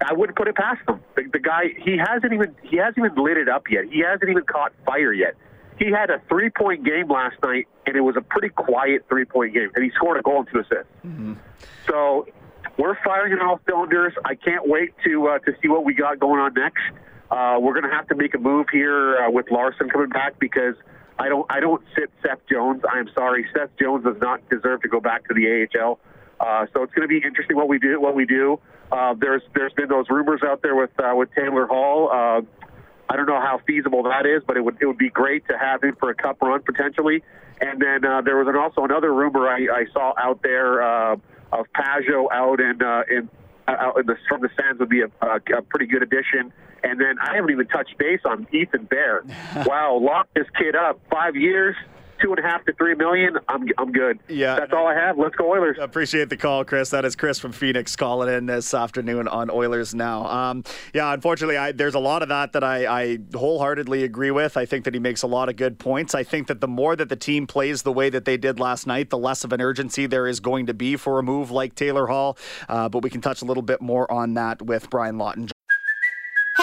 I 0.00 0.12
wouldn't 0.12 0.38
put 0.38 0.46
it 0.46 0.54
past 0.54 0.88
him. 0.88 1.00
The, 1.16 1.24
the 1.32 1.40
guy, 1.40 1.74
he 1.82 1.98
hasn't 1.98 2.32
even 2.32 2.54
he 2.62 2.76
hasn't 2.76 2.98
even 2.98 3.16
lit 3.16 3.38
it 3.38 3.48
up 3.48 3.64
yet. 3.68 3.86
He 3.90 4.04
hasn't 4.06 4.30
even 4.30 4.44
caught 4.44 4.72
fire 4.86 5.12
yet. 5.12 5.34
He 5.80 5.90
had 5.90 6.10
a 6.10 6.20
three 6.28 6.50
point 6.50 6.84
game 6.84 7.08
last 7.08 7.36
night, 7.42 7.66
and 7.86 7.96
it 7.96 8.02
was 8.02 8.14
a 8.14 8.20
pretty 8.20 8.50
quiet 8.50 9.06
three 9.08 9.24
point 9.24 9.54
game, 9.54 9.70
and 9.74 9.82
he 9.82 9.90
scored 9.96 10.18
a 10.18 10.22
goal 10.22 10.40
and 10.40 10.48
two 10.52 10.60
assists. 10.60 10.92
So 11.88 12.26
we're 12.76 12.96
firing 13.02 13.32
on 13.32 13.40
all 13.40 13.60
cylinders. 13.66 14.12
I 14.26 14.34
can't 14.34 14.68
wait 14.68 14.92
to 15.04 15.28
uh, 15.28 15.38
to 15.38 15.52
see 15.62 15.68
what 15.68 15.84
we 15.86 15.94
got 15.94 16.20
going 16.20 16.38
on 16.38 16.52
next. 16.52 16.82
Uh, 17.30 17.56
we're 17.60 17.72
going 17.72 17.88
to 17.88 17.96
have 17.96 18.06
to 18.08 18.14
make 18.14 18.34
a 18.34 18.38
move 18.38 18.66
here 18.70 19.16
uh, 19.16 19.30
with 19.30 19.50
Larsson 19.50 19.88
coming 19.88 20.10
back 20.10 20.38
because 20.38 20.74
I 21.18 21.30
don't 21.30 21.46
I 21.50 21.60
don't 21.60 21.82
sit 21.96 22.10
Seth 22.22 22.40
Jones. 22.50 22.82
I'm 22.86 23.08
sorry, 23.14 23.46
Seth 23.54 23.70
Jones 23.80 24.04
does 24.04 24.20
not 24.20 24.46
deserve 24.50 24.82
to 24.82 24.88
go 24.88 25.00
back 25.00 25.26
to 25.28 25.34
the 25.34 25.66
AHL. 25.78 25.98
Uh, 26.40 26.66
so 26.74 26.82
it's 26.82 26.92
going 26.92 27.08
to 27.08 27.08
be 27.08 27.24
interesting 27.26 27.56
what 27.56 27.68
we 27.68 27.78
do. 27.78 27.98
What 27.98 28.14
we 28.14 28.26
do. 28.26 28.60
Uh, 28.92 29.14
there's 29.14 29.42
there's 29.54 29.72
been 29.72 29.88
those 29.88 30.10
rumors 30.10 30.42
out 30.44 30.60
there 30.62 30.74
with 30.74 30.90
uh, 30.98 31.14
with 31.14 31.32
Taylor 31.34 31.66
Hall. 31.66 32.10
Uh, 32.10 32.42
I 33.10 33.16
don't 33.16 33.26
know 33.26 33.40
how 33.40 33.60
feasible 33.66 34.04
that 34.04 34.24
is, 34.24 34.42
but 34.46 34.56
it 34.56 34.64
would 34.64 34.78
it 34.80 34.86
would 34.86 34.96
be 34.96 35.10
great 35.10 35.46
to 35.48 35.58
have 35.58 35.82
him 35.82 35.96
for 35.98 36.10
a 36.10 36.14
cup 36.14 36.40
run 36.40 36.62
potentially. 36.62 37.24
And 37.60 37.82
then 37.82 38.04
uh, 38.04 38.22
there 38.22 38.36
was 38.36 38.46
an, 38.46 38.56
also 38.56 38.84
another 38.84 39.12
rumor 39.12 39.48
I, 39.48 39.66
I 39.66 39.84
saw 39.92 40.14
out 40.16 40.40
there 40.42 40.80
uh, 40.80 41.16
of 41.52 41.66
Pageau 41.74 42.28
out 42.32 42.60
in 42.60 42.80
uh, 42.80 43.02
in 43.10 43.28
out 43.66 43.98
in 43.98 44.06
the 44.06 44.16
from 44.28 44.42
the 44.42 44.48
Sens 44.56 44.78
would 44.78 44.88
be 44.88 45.02
a, 45.02 45.10
a, 45.26 45.58
a 45.58 45.62
pretty 45.62 45.86
good 45.86 46.04
addition. 46.04 46.52
And 46.84 47.00
then 47.00 47.18
I 47.20 47.34
haven't 47.34 47.50
even 47.50 47.66
touched 47.66 47.98
base 47.98 48.20
on 48.24 48.46
Ethan 48.52 48.84
Bear. 48.84 49.24
wow, 49.66 49.98
lock 50.00 50.28
this 50.34 50.46
kid 50.56 50.76
up 50.76 51.00
five 51.10 51.34
years. 51.34 51.74
Two 52.22 52.30
and 52.30 52.38
a 52.38 52.42
half 52.42 52.64
to 52.66 52.72
three 52.74 52.94
million. 52.94 53.38
I'm 53.48 53.66
I'm 53.78 53.92
good. 53.92 54.18
Yeah, 54.28 54.56
that's 54.56 54.72
all 54.72 54.86
I 54.86 54.94
have. 54.94 55.18
Let's 55.18 55.34
go 55.36 55.50
Oilers. 55.50 55.78
Appreciate 55.80 56.28
the 56.28 56.36
call, 56.36 56.64
Chris. 56.64 56.90
That 56.90 57.04
is 57.04 57.16
Chris 57.16 57.38
from 57.38 57.52
Phoenix 57.52 57.96
calling 57.96 58.32
in 58.32 58.46
this 58.46 58.74
afternoon 58.74 59.26
on 59.28 59.50
Oilers 59.50 59.94
Now. 59.94 60.26
Um, 60.26 60.64
yeah, 60.94 61.12
unfortunately, 61.12 61.56
I, 61.56 61.72
there's 61.72 61.94
a 61.94 62.00
lot 62.00 62.22
of 62.22 62.28
that 62.28 62.52
that 62.52 62.62
I, 62.62 62.86
I 62.86 63.18
wholeheartedly 63.34 64.04
agree 64.04 64.30
with. 64.30 64.56
I 64.56 64.66
think 64.66 64.84
that 64.84 64.94
he 64.94 65.00
makes 65.00 65.22
a 65.22 65.26
lot 65.26 65.48
of 65.48 65.56
good 65.56 65.78
points. 65.78 66.14
I 66.14 66.22
think 66.22 66.48
that 66.48 66.60
the 66.60 66.68
more 66.68 66.94
that 66.96 67.08
the 67.08 67.16
team 67.16 67.46
plays 67.46 67.82
the 67.82 67.92
way 67.92 68.10
that 68.10 68.24
they 68.24 68.36
did 68.36 68.60
last 68.60 68.86
night, 68.86 69.10
the 69.10 69.18
less 69.18 69.44
of 69.44 69.52
an 69.52 69.60
urgency 69.60 70.06
there 70.06 70.26
is 70.26 70.40
going 70.40 70.66
to 70.66 70.74
be 70.74 70.96
for 70.96 71.18
a 71.18 71.22
move 71.22 71.50
like 71.50 71.74
Taylor 71.74 72.06
Hall. 72.06 72.36
Uh, 72.68 72.88
but 72.88 73.02
we 73.02 73.10
can 73.10 73.20
touch 73.20 73.42
a 73.42 73.44
little 73.44 73.62
bit 73.62 73.80
more 73.80 74.10
on 74.12 74.34
that 74.34 74.62
with 74.62 74.90
Brian 74.90 75.18
Lawton. 75.18 75.48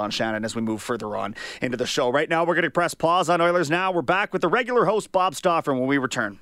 On 0.00 0.10
Shannon 0.10 0.44
as 0.44 0.54
we 0.54 0.62
move 0.62 0.82
further 0.82 1.16
on 1.16 1.34
into 1.60 1.76
the 1.76 1.86
show. 1.86 2.10
Right 2.10 2.28
now, 2.28 2.44
we're 2.44 2.54
going 2.54 2.64
to 2.64 2.70
press 2.70 2.94
pause 2.94 3.28
on 3.28 3.40
Oilers 3.40 3.70
Now. 3.70 3.92
We're 3.92 4.02
back 4.02 4.32
with 4.32 4.42
the 4.42 4.48
regular 4.48 4.84
host, 4.84 5.12
Bob 5.12 5.34
Stauffer, 5.34 5.74
when 5.74 5.86
we 5.86 5.98
return. 5.98 6.38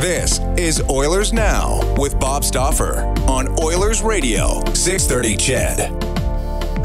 This 0.00 0.38
is 0.56 0.80
Oilers 0.88 1.32
Now 1.32 1.80
with 1.98 2.18
Bob 2.18 2.42
Stauffer 2.42 3.02
on 3.28 3.48
Oilers 3.62 4.00
Radio, 4.00 4.64
630 4.72 5.36
CHED. 5.36 6.09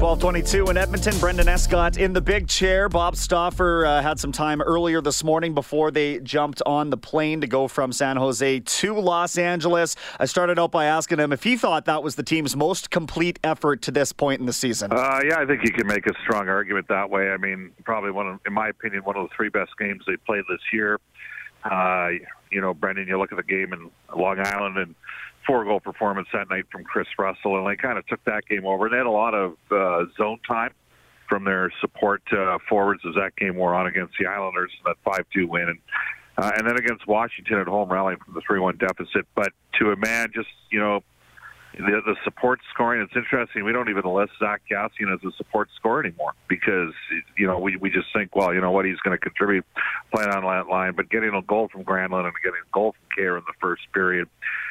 1222 0.06 0.70
in 0.70 0.78
Edmonton. 0.78 1.18
Brendan 1.20 1.50
Escott 1.50 1.98
in 1.98 2.14
the 2.14 2.22
big 2.22 2.48
chair. 2.48 2.88
Bob 2.88 3.16
Stauffer 3.16 3.88
uh, 3.88 4.04
had 4.04 4.20
some 4.20 4.32
time 4.32 4.62
earlier 4.62 5.02
this 5.02 5.24
morning 5.24 5.56
before 5.56 5.90
they 5.90 6.20
jumped 6.20 6.62
on 6.64 6.92
the 6.92 6.96
plane 6.96 7.42
to 7.42 7.48
go 7.48 7.68
from 7.68 7.92
San 7.92 8.16
Jose 8.16 8.60
to 8.60 8.94
Los 8.94 9.36
Angeles. 9.36 9.96
I 10.20 10.26
started 10.26 10.60
out 10.60 10.70
by 10.70 10.86
asking 10.86 11.18
him 11.18 11.34
if 11.34 11.42
he 11.42 11.58
thought 11.58 11.86
that 11.86 12.04
was 12.04 12.14
the 12.14 12.22
team's 12.22 12.56
most 12.56 12.92
complete 12.92 13.40
effort 13.44 13.82
to 13.82 13.92
this 13.92 14.14
point 14.14 14.40
in 14.40 14.46
the 14.46 14.54
season. 14.54 14.92
Uh, 14.94 15.22
yeah, 15.28 15.40
I 15.40 15.46
think 15.48 15.64
you 15.64 15.72
can 15.72 15.88
make 15.88 16.06
a 16.06 16.14
strong 16.22 16.50
argument 16.50 16.88
that 16.90 17.10
way. 17.10 17.32
I 17.32 17.38
mean, 17.38 17.72
probably 17.84 18.12
one 18.12 18.28
of, 18.28 18.40
in 18.46 18.54
my 18.54 18.70
opinion, 18.70 19.02
one 19.06 19.18
of 19.18 19.28
the 19.28 19.36
three 19.36 19.50
best 19.50 19.72
games 19.80 20.04
they 20.06 20.18
played 20.18 20.44
this 20.48 20.62
year. 20.72 21.00
Uh, 21.64 22.10
you 22.52 22.62
know, 22.62 22.76
Brendan, 22.76 23.08
you 23.08 23.18
look 23.18 23.32
at 23.32 23.38
the 23.38 23.44
game 23.44 23.74
in 23.74 23.90
Long 24.16 24.38
Island 24.38 24.78
and 24.78 24.94
four 25.46 25.64
goal 25.66 25.80
performance 25.80 26.28
that 26.34 26.50
night 26.50 26.66
from 26.72 26.84
Chris 26.84 27.08
Russell, 27.18 27.58
and 27.58 27.68
they 27.68 27.76
kind 27.76 27.98
of 27.98 28.06
took 28.08 28.24
that 28.26 28.46
game 28.48 28.66
over. 28.66 28.90
They 28.90 28.98
had 28.98 29.06
a 29.06 29.12
lot 29.12 29.34
of 29.34 29.56
uh, 29.72 30.06
zone 30.18 30.40
time 30.48 30.72
from 31.28 31.44
their 31.44 31.72
support 31.82 32.22
uh, 32.32 32.58
forwards 32.70 33.02
as 33.08 33.16
that 33.16 33.36
game 33.38 33.56
wore 33.56 33.74
on 33.74 33.88
against 33.88 34.14
the 34.20 34.28
Islanders, 34.28 34.72
that 34.86 34.96
5 35.04 35.26
2 35.34 35.48
win. 35.48 35.70
And, 35.70 35.80
uh, 36.38 36.52
and 36.58 36.68
then 36.68 36.78
against 36.78 37.08
Washington 37.08 37.60
at 37.60 37.68
home, 37.68 37.90
rallying 37.90 38.20
from 38.24 38.34
the 38.34 38.42
3 38.42 38.60
1 38.60 38.78
deficit. 38.78 39.26
But 39.36 39.52
to 39.80 39.92
a 39.92 39.96
man, 39.96 40.32
just, 40.34 40.50
you 40.70 40.80
know, 40.80 41.02
the, 41.78 42.02
the 42.06 42.16
support 42.24 42.60
scoring, 42.74 43.02
it's 43.02 43.16
interesting. 43.16 43.66
We 43.66 43.74
don't 43.74 43.90
even 43.90 44.04
list 44.06 44.34
Zack 44.40 44.62
Kassian 44.72 45.14
as 45.14 45.20
a 45.26 45.36
support 45.36 45.70
scorer 45.76 46.06
anymore 46.06 46.34
because, 46.48 46.94
you 47.38 47.48
know, 47.48 47.60
we, 47.60 47.76
we 47.78 47.90
just 47.90 48.08
think, 48.14 48.36
well, 48.36 48.54
you 48.54 48.62
know 48.62 48.72
what, 48.72 48.86
he's 48.86 49.00
going 49.00 49.18
to 49.18 49.22
contribute 49.22 49.66
playing 50.14 50.30
on 50.30 50.44
that 50.44 50.72
line. 50.72 50.94
But 50.96 51.10
getting 51.10 51.34
a 51.34 51.42
goal 51.42 51.68
from 51.72 51.84
Granlund 51.84 52.26
and 52.26 52.34
getting 52.44 52.62
a 52.66 52.72
goal 52.72 52.94
from 52.94 53.24
Khaira 53.24 53.38
in 53.40 53.44
the 53.46 53.54
first 53.60 53.84
period, 53.94 54.28
uh, 54.28 54.65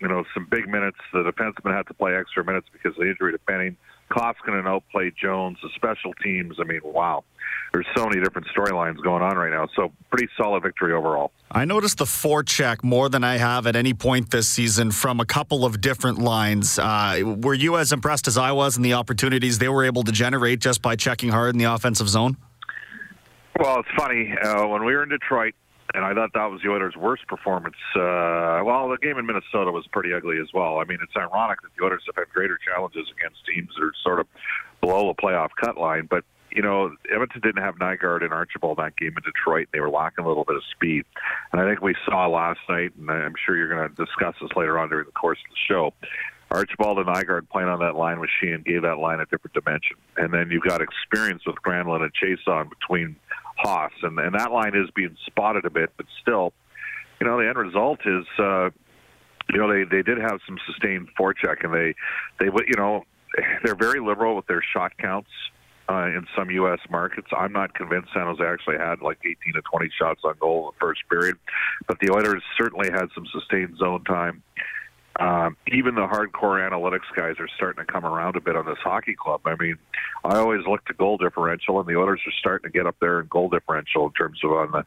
you 0.00 0.08
know, 0.08 0.24
some 0.34 0.46
big 0.50 0.68
minutes. 0.68 0.98
The 1.12 1.20
defenseman 1.20 1.74
had 1.74 1.86
to 1.86 1.94
play 1.94 2.14
extra 2.14 2.44
minutes 2.44 2.68
because 2.72 2.96
of 2.96 3.04
the 3.04 3.10
injury 3.10 3.32
to 3.32 3.38
Benning. 3.46 3.76
Koskinen 4.10 4.66
outplayed 4.66 5.14
Jones. 5.20 5.58
The 5.62 5.70
special 5.74 6.12
teams, 6.22 6.56
I 6.60 6.64
mean, 6.64 6.80
wow. 6.84 7.24
There's 7.72 7.86
so 7.96 8.06
many 8.06 8.22
different 8.22 8.46
storylines 8.48 9.02
going 9.02 9.22
on 9.22 9.36
right 9.36 9.50
now. 9.50 9.66
So, 9.74 9.92
pretty 10.10 10.28
solid 10.36 10.62
victory 10.62 10.92
overall. 10.92 11.32
I 11.50 11.64
noticed 11.64 11.98
the 11.98 12.04
forecheck 12.04 12.84
more 12.84 13.08
than 13.08 13.24
I 13.24 13.38
have 13.38 13.66
at 13.66 13.76
any 13.76 13.94
point 13.94 14.30
this 14.30 14.48
season 14.48 14.90
from 14.90 15.20
a 15.20 15.24
couple 15.24 15.64
of 15.64 15.80
different 15.80 16.18
lines. 16.18 16.78
Uh, 16.78 17.20
were 17.24 17.54
you 17.54 17.76
as 17.76 17.92
impressed 17.92 18.28
as 18.28 18.36
I 18.36 18.52
was 18.52 18.76
in 18.76 18.82
the 18.82 18.94
opportunities 18.94 19.58
they 19.58 19.68
were 19.68 19.84
able 19.84 20.02
to 20.04 20.12
generate 20.12 20.60
just 20.60 20.82
by 20.82 20.96
checking 20.96 21.30
hard 21.30 21.54
in 21.54 21.58
the 21.58 21.64
offensive 21.64 22.08
zone? 22.08 22.36
Well, 23.58 23.80
it's 23.80 23.88
funny. 23.96 24.34
Uh, 24.42 24.66
when 24.66 24.84
we 24.84 24.94
were 24.94 25.02
in 25.02 25.08
Detroit, 25.08 25.54
and 25.94 26.04
I 26.04 26.12
thought 26.12 26.32
that 26.34 26.50
was 26.50 26.60
the 26.62 26.70
Oilers' 26.70 26.96
worst 26.96 27.26
performance. 27.28 27.76
Uh, 27.94 28.60
well, 28.64 28.88
the 28.88 28.98
game 29.00 29.16
in 29.16 29.26
Minnesota 29.26 29.70
was 29.70 29.86
pretty 29.86 30.12
ugly 30.12 30.38
as 30.40 30.48
well. 30.52 30.78
I 30.78 30.84
mean, 30.84 30.98
it's 31.00 31.16
ironic 31.16 31.62
that 31.62 31.68
the 31.78 31.84
Oilers 31.84 32.02
have 32.06 32.16
had 32.16 32.28
greater 32.34 32.58
challenges 32.58 33.06
against 33.16 33.46
teams 33.46 33.70
that 33.76 33.84
are 33.84 33.92
sort 34.02 34.18
of 34.18 34.26
below 34.80 35.06
the 35.06 35.14
playoff 35.14 35.50
cut 35.58 35.78
line. 35.78 36.06
But, 36.10 36.24
you 36.50 36.62
know, 36.62 36.90
Edmonton 37.12 37.40
didn't 37.42 37.62
have 37.62 37.76
Nygaard 37.76 38.24
and 38.24 38.32
Archibald 38.32 38.78
that 38.78 38.96
game 38.96 39.14
in 39.16 39.22
Detroit. 39.22 39.68
They 39.72 39.78
were 39.78 39.90
lacking 39.90 40.24
a 40.24 40.28
little 40.28 40.44
bit 40.44 40.56
of 40.56 40.62
speed. 40.72 41.04
And 41.52 41.60
I 41.60 41.68
think 41.68 41.80
we 41.80 41.94
saw 42.04 42.26
last 42.26 42.60
night, 42.68 42.92
and 42.98 43.08
I'm 43.08 43.34
sure 43.46 43.56
you're 43.56 43.68
going 43.68 43.88
to 43.88 43.94
discuss 43.94 44.34
this 44.42 44.50
later 44.56 44.78
on 44.80 44.88
during 44.88 45.06
the 45.06 45.12
course 45.12 45.38
of 45.46 45.50
the 45.50 45.74
show, 45.74 45.94
Archibald 46.50 46.98
and 46.98 47.06
Nygaard 47.06 47.48
playing 47.50 47.68
on 47.68 47.80
that 47.80 47.96
line 47.96 48.20
with 48.20 48.30
Sheahan 48.42 48.64
gave 48.64 48.82
that 48.82 48.98
line 48.98 49.20
a 49.20 49.26
different 49.26 49.54
dimension. 49.54 49.96
And 50.16 50.32
then 50.32 50.50
you've 50.50 50.62
got 50.62 50.80
experience 50.80 51.42
with 51.46 51.56
Granlund 51.64 52.02
and 52.02 52.12
Chiasson 52.14 52.68
between 52.68 53.16
Haas, 53.56 53.92
and, 54.02 54.18
and 54.18 54.34
that 54.34 54.50
line 54.50 54.74
is 54.74 54.90
being 54.94 55.16
spotted 55.26 55.64
a 55.64 55.70
bit, 55.70 55.90
but 55.96 56.06
still, 56.20 56.52
you 57.20 57.26
know, 57.26 57.38
the 57.38 57.48
end 57.48 57.58
result 57.58 58.00
is, 58.04 58.26
uh, 58.38 58.70
you 59.52 59.58
know, 59.58 59.72
they 59.72 59.84
they 59.84 60.02
did 60.02 60.18
have 60.18 60.40
some 60.46 60.58
sustained 60.66 61.08
forecheck, 61.18 61.64
and 61.64 61.72
they 61.72 61.94
they 62.38 62.46
you 62.46 62.76
know 62.76 63.04
they're 63.64 63.76
very 63.76 64.00
liberal 64.00 64.36
with 64.36 64.46
their 64.46 64.62
shot 64.62 64.96
counts. 64.98 65.30
Uh, 65.86 66.06
in 66.06 66.26
some 66.34 66.50
U.S. 66.50 66.78
markets, 66.88 67.26
I'm 67.36 67.52
not 67.52 67.74
convinced 67.74 68.08
San 68.14 68.24
Jose 68.24 68.42
actually 68.42 68.78
had 68.78 69.02
like 69.02 69.18
18 69.20 69.36
to 69.52 69.60
20 69.70 69.90
shots 69.98 70.22
on 70.24 70.34
goal 70.40 70.60
in 70.60 70.64
the 70.72 70.80
first 70.80 71.02
period, 71.10 71.36
but 71.86 71.98
the 72.00 72.10
Oilers 72.10 72.42
certainly 72.56 72.90
had 72.90 73.08
some 73.14 73.26
sustained 73.30 73.76
zone 73.76 74.02
time 74.04 74.42
um, 75.20 75.56
even 75.68 75.94
the 75.94 76.06
hardcore 76.06 76.68
analytics 76.68 77.14
guys 77.14 77.36
are 77.38 77.48
starting 77.56 77.84
to 77.84 77.92
come 77.92 78.04
around 78.04 78.36
a 78.36 78.40
bit 78.40 78.56
on 78.56 78.66
this 78.66 78.78
hockey 78.82 79.14
club. 79.14 79.42
I 79.44 79.54
mean, 79.54 79.76
I 80.24 80.38
always 80.38 80.66
look 80.66 80.84
to 80.86 80.94
goal 80.94 81.18
differential, 81.18 81.78
and 81.78 81.88
the 81.88 81.96
Oilers 81.96 82.20
are 82.26 82.32
starting 82.40 82.70
to 82.70 82.76
get 82.76 82.86
up 82.86 82.96
there 83.00 83.20
in 83.20 83.26
goal 83.28 83.48
differential 83.48 84.06
in 84.06 84.12
terms 84.12 84.40
of 84.42 84.50
on 84.50 84.72
the, 84.72 84.84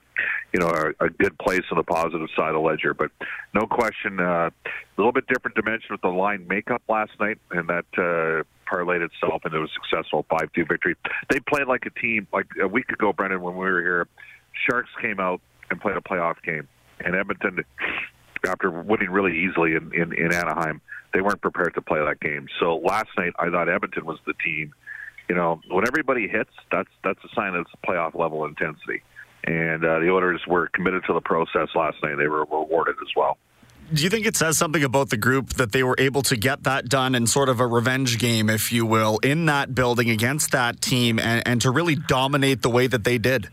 you 0.54 0.60
know, 0.60 0.68
a, 0.68 1.06
a 1.06 1.10
good 1.10 1.38
place 1.40 1.64
on 1.72 1.78
the 1.78 1.84
positive 1.84 2.28
side 2.36 2.50
of 2.50 2.56
the 2.56 2.60
ledger. 2.60 2.94
But 2.94 3.12
no 3.54 3.66
question, 3.66 4.20
uh, 4.20 4.50
a 4.66 4.98
little 4.98 5.14
bit 5.14 5.28
different 5.28 5.56
dimension 5.56 5.90
with 5.92 6.02
the 6.02 6.10
line 6.10 6.46
makeup 6.48 6.82
last 6.88 7.12
night, 7.20 7.40
and 7.52 7.70
that. 7.70 7.86
Uh, 7.98 8.44
parlayed 8.70 9.00
itself 9.02 9.42
into 9.46 9.60
a 9.60 9.68
successful 9.70 10.26
5-2 10.30 10.68
victory. 10.68 10.94
They 11.30 11.40
played 11.40 11.68
like 11.68 11.86
a 11.86 12.00
team. 12.02 12.28
Like 12.34 12.48
a 12.62 12.68
week 12.68 12.90
ago, 12.90 13.14
Brendan, 13.14 13.42
when 13.42 13.54
we 13.54 13.66
were 13.66 13.80
here, 13.80 14.08
Sharks 14.70 14.90
came 15.02 15.22
out 15.22 15.40
and 15.70 15.80
played 15.80 15.96
a 15.96 16.02
playoff 16.02 16.36
game, 16.44 16.68
and 17.00 17.16
Edmonton 17.16 17.64
after 18.48 18.72
winning 18.72 19.10
really 19.10 19.38
easily 19.38 19.76
in, 19.76 19.94
in, 19.94 20.14
in 20.14 20.34
Anaheim, 20.34 20.82
they 21.14 21.22
weren't 21.22 21.42
prepared 21.42 21.74
to 21.76 21.82
play 21.82 22.00
that 22.00 22.20
game. 22.20 22.48
So 22.60 22.78
last 22.78 23.10
night, 23.18 23.34
I 23.40 23.50
thought 23.50 23.70
Edmonton 23.70 24.06
was 24.06 24.20
the 24.26 24.34
team. 24.44 24.74
You 25.30 25.36
know, 25.36 25.60
when 25.70 25.86
everybody 25.88 26.28
hits, 26.28 26.52
that's 26.72 26.90
that's 27.04 27.20
a 27.24 27.36
sign 27.36 27.56
of 27.56 27.66
playoff 27.86 28.16
level 28.16 28.46
intensity. 28.46 29.04
And 29.44 29.84
uh, 29.84 30.00
the 30.00 30.10
Oilers 30.10 30.42
were 30.48 30.68
committed 30.68 31.04
to 31.08 31.14
the 31.14 31.22
process 31.22 31.70
last 31.76 31.98
night. 32.04 32.16
They 32.18 32.28
were 32.28 32.46
rewarded 32.46 32.96
as 33.02 33.10
well. 33.16 33.38
Do 33.94 34.04
you 34.04 34.10
think 34.10 34.26
it 34.26 34.36
says 34.36 34.58
something 34.58 34.84
about 34.84 35.10
the 35.10 35.18
group 35.18 35.52
that 35.54 35.72
they 35.72 35.82
were 35.82 35.96
able 35.98 36.22
to 36.24 36.36
get 36.36 36.64
that 36.64 36.90
done 36.90 37.16
in 37.16 37.26
sort 37.26 37.48
of 37.48 37.62
a 37.62 37.68
revenge 37.68 38.20
game, 38.20 38.50
if 38.50 38.74
you 38.74 38.86
will, 38.86 39.18
in 39.20 39.46
that 39.46 39.74
building 39.74 40.10
against 40.10 40.52
that 40.52 40.82
team 40.82 41.20
and, 41.20 41.48
and 41.48 41.62
to 41.62 41.72
really 41.72 41.96
dominate 41.96 42.62
the 42.62 42.70
way 42.70 42.88
that 42.88 43.06
they 43.06 43.18
did? 43.18 43.48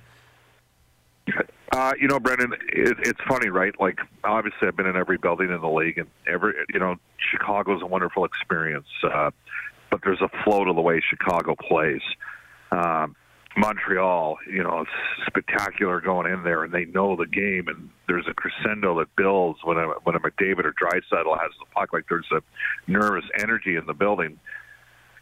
Uh, 1.75 1.93
you 2.01 2.07
know, 2.07 2.21
Brendan, 2.21 2.53
it, 2.53 2.97
it's 3.01 3.21
funny, 3.27 3.49
right? 3.49 3.75
Like, 3.81 3.99
obviously, 4.23 4.69
I've 4.69 4.77
been 4.77 4.87
in 4.87 4.95
every 4.95 5.19
building 5.19 5.51
in 5.51 5.61
the 5.61 5.69
league, 5.69 5.99
and 5.99 6.09
every, 6.25 6.55
you 6.73 6.79
know, 6.79 6.95
Chicago's 7.33 7.83
a 7.83 7.87
wonderful 7.87 8.25
experience, 8.25 8.87
uh, 9.03 9.33
but 9.91 10.01
there's 10.05 10.21
a 10.21 10.29
flow 10.45 10.65
to 10.65 10.73
the 10.73 10.81
way 10.81 11.01
Chicago 11.01 11.57
plays. 11.57 12.01
Um, 12.71 13.17
Montreal, 13.57 14.39
you 14.49 14.63
know, 14.63 14.83
it's 14.83 15.27
spectacular 15.27 16.01
going 16.01 16.33
in 16.33 16.45
there, 16.45 16.63
and 16.63 16.73
they 16.73 16.85
know 16.85 17.17
the 17.17 17.27
game, 17.27 17.67
and 17.67 17.91
there's 18.07 18.29
a 18.29 18.35
crescendo 18.35 18.97
that 19.01 19.09
builds 19.17 19.59
when 19.65 19.77
a 19.77 19.89
when 20.05 20.15
a 20.15 20.21
McDavid 20.21 20.65
or 20.65 20.73
Draisaitl 20.73 21.41
has 21.41 21.51
the 21.59 21.67
puck. 21.75 21.93
Like 21.93 22.05
there's 22.09 22.31
a 22.31 22.41
nervous 22.87 23.25
energy 23.37 23.75
in 23.75 23.87
the 23.87 23.95
building. 23.95 24.39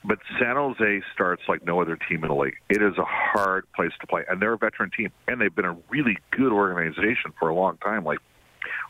But 0.04 0.18
San 0.38 0.56
Jose 0.56 1.02
starts 1.14 1.42
like 1.48 1.64
no 1.64 1.80
other 1.80 1.96
team 1.96 2.24
in 2.24 2.28
the 2.28 2.34
league. 2.34 2.56
It 2.68 2.82
is 2.82 2.98
a 2.98 3.04
hard 3.04 3.70
place 3.72 3.92
to 4.00 4.06
play, 4.06 4.24
and 4.28 4.42
they're 4.42 4.54
a 4.54 4.58
veteran 4.58 4.90
team, 4.96 5.10
and 5.28 5.40
they've 5.40 5.54
been 5.54 5.64
a 5.64 5.76
really 5.90 6.18
good 6.32 6.52
organization 6.52 7.32
for 7.38 7.48
a 7.48 7.54
long 7.54 7.78
time. 7.78 8.04
Like 8.04 8.18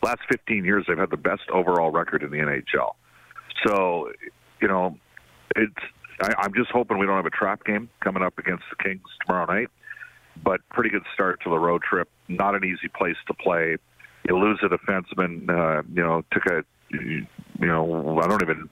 last 0.01 0.21
15 0.31 0.65
years, 0.65 0.85
they've 0.87 0.97
had 0.97 1.11
the 1.11 1.17
best 1.17 1.43
overall 1.51 1.91
record 1.91 2.23
in 2.23 2.31
the 2.31 2.37
NHL. 2.37 2.95
So, 3.65 4.11
you 4.61 4.67
know, 4.67 4.97
it's. 5.55 5.73
I, 6.21 6.33
I'm 6.39 6.53
just 6.53 6.69
hoping 6.71 6.97
we 6.97 7.05
don't 7.05 7.15
have 7.15 7.25
a 7.25 7.31
trap 7.31 7.63
game 7.63 7.89
coming 8.01 8.23
up 8.23 8.37
against 8.37 8.63
the 8.69 8.83
Kings 8.83 9.01
tomorrow 9.25 9.51
night. 9.51 9.67
But 10.43 10.61
pretty 10.69 10.89
good 10.89 11.03
start 11.13 11.41
to 11.43 11.49
the 11.49 11.59
road 11.59 11.81
trip. 11.83 12.09
Not 12.27 12.55
an 12.55 12.63
easy 12.63 12.87
place 12.87 13.17
to 13.27 13.33
play. 13.35 13.77
You 14.27 14.37
lose 14.37 14.59
a 14.63 14.67
defenseman. 14.67 15.49
Uh, 15.49 15.83
you 15.93 16.01
know, 16.01 16.23
took 16.31 16.45
a. 16.47 16.63
You 16.89 17.27
know, 17.59 18.19
I 18.19 18.27
don't 18.27 18.41
even 18.41 18.69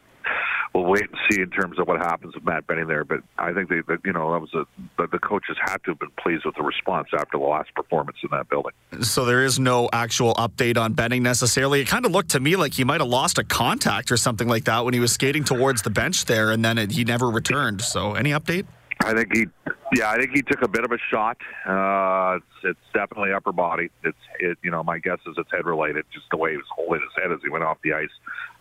we'll 0.73 0.85
wait 0.85 1.03
and 1.03 1.17
see 1.29 1.41
in 1.41 1.49
terms 1.49 1.79
of 1.79 1.87
what 1.87 1.99
happens 1.99 2.33
with 2.35 2.45
Matt 2.45 2.65
Benning 2.67 2.87
there. 2.87 3.03
But 3.03 3.21
I 3.37 3.53
think 3.53 3.69
they, 3.69 3.81
you 4.05 4.13
know, 4.13 4.31
that 4.31 4.39
was 4.39 4.53
a 4.53 4.65
the, 4.97 5.07
the 5.07 5.19
coaches 5.19 5.57
had 5.63 5.77
to 5.83 5.91
have 5.91 5.99
been 5.99 6.11
pleased 6.21 6.45
with 6.45 6.55
the 6.55 6.63
response 6.63 7.09
after 7.13 7.37
the 7.37 7.43
last 7.43 7.73
performance 7.75 8.17
in 8.23 8.29
that 8.31 8.49
building. 8.49 8.71
So 9.01 9.25
there 9.25 9.43
is 9.43 9.59
no 9.59 9.89
actual 9.91 10.33
update 10.35 10.77
on 10.77 10.93
Benning 10.93 11.23
necessarily. 11.23 11.81
It 11.81 11.87
kind 11.87 12.05
of 12.05 12.11
looked 12.11 12.31
to 12.31 12.39
me 12.39 12.55
like 12.55 12.73
he 12.73 12.83
might 12.83 13.01
have 13.01 13.09
lost 13.09 13.37
a 13.37 13.43
contact 13.43 14.11
or 14.11 14.17
something 14.17 14.47
like 14.47 14.65
that 14.65 14.85
when 14.85 14.93
he 14.93 14.99
was 14.99 15.11
skating 15.13 15.43
towards 15.43 15.81
the 15.81 15.89
bench 15.89 16.25
there, 16.25 16.51
and 16.51 16.63
then 16.63 16.77
it, 16.77 16.91
he 16.91 17.03
never 17.03 17.29
returned. 17.29 17.81
So 17.81 18.13
any 18.13 18.31
update? 18.31 18.65
I 19.03 19.13
think 19.13 19.35
he, 19.35 19.45
yeah, 19.93 20.09
I 20.09 20.17
think 20.17 20.31
he 20.33 20.41
took 20.41 20.61
a 20.61 20.67
bit 20.67 20.85
of 20.85 20.91
a 20.91 20.97
shot. 21.09 21.37
Uh, 21.65 22.37
it's, 22.37 22.63
it's 22.63 22.93
definitely 22.93 23.33
upper 23.33 23.51
body. 23.51 23.89
It's, 24.03 24.17
it, 24.39 24.57
you 24.63 24.71
know, 24.71 24.83
my 24.83 24.99
guess 24.99 25.19
is 25.27 25.35
it's 25.37 25.51
head 25.51 25.65
related, 25.65 26.05
just 26.13 26.25
the 26.31 26.37
way 26.37 26.51
he 26.51 26.57
was 26.57 26.65
holding 26.69 27.01
his 27.01 27.11
head 27.21 27.31
as 27.31 27.39
he 27.43 27.49
went 27.49 27.63
off 27.63 27.77
the 27.83 27.93
ice. 27.93 28.09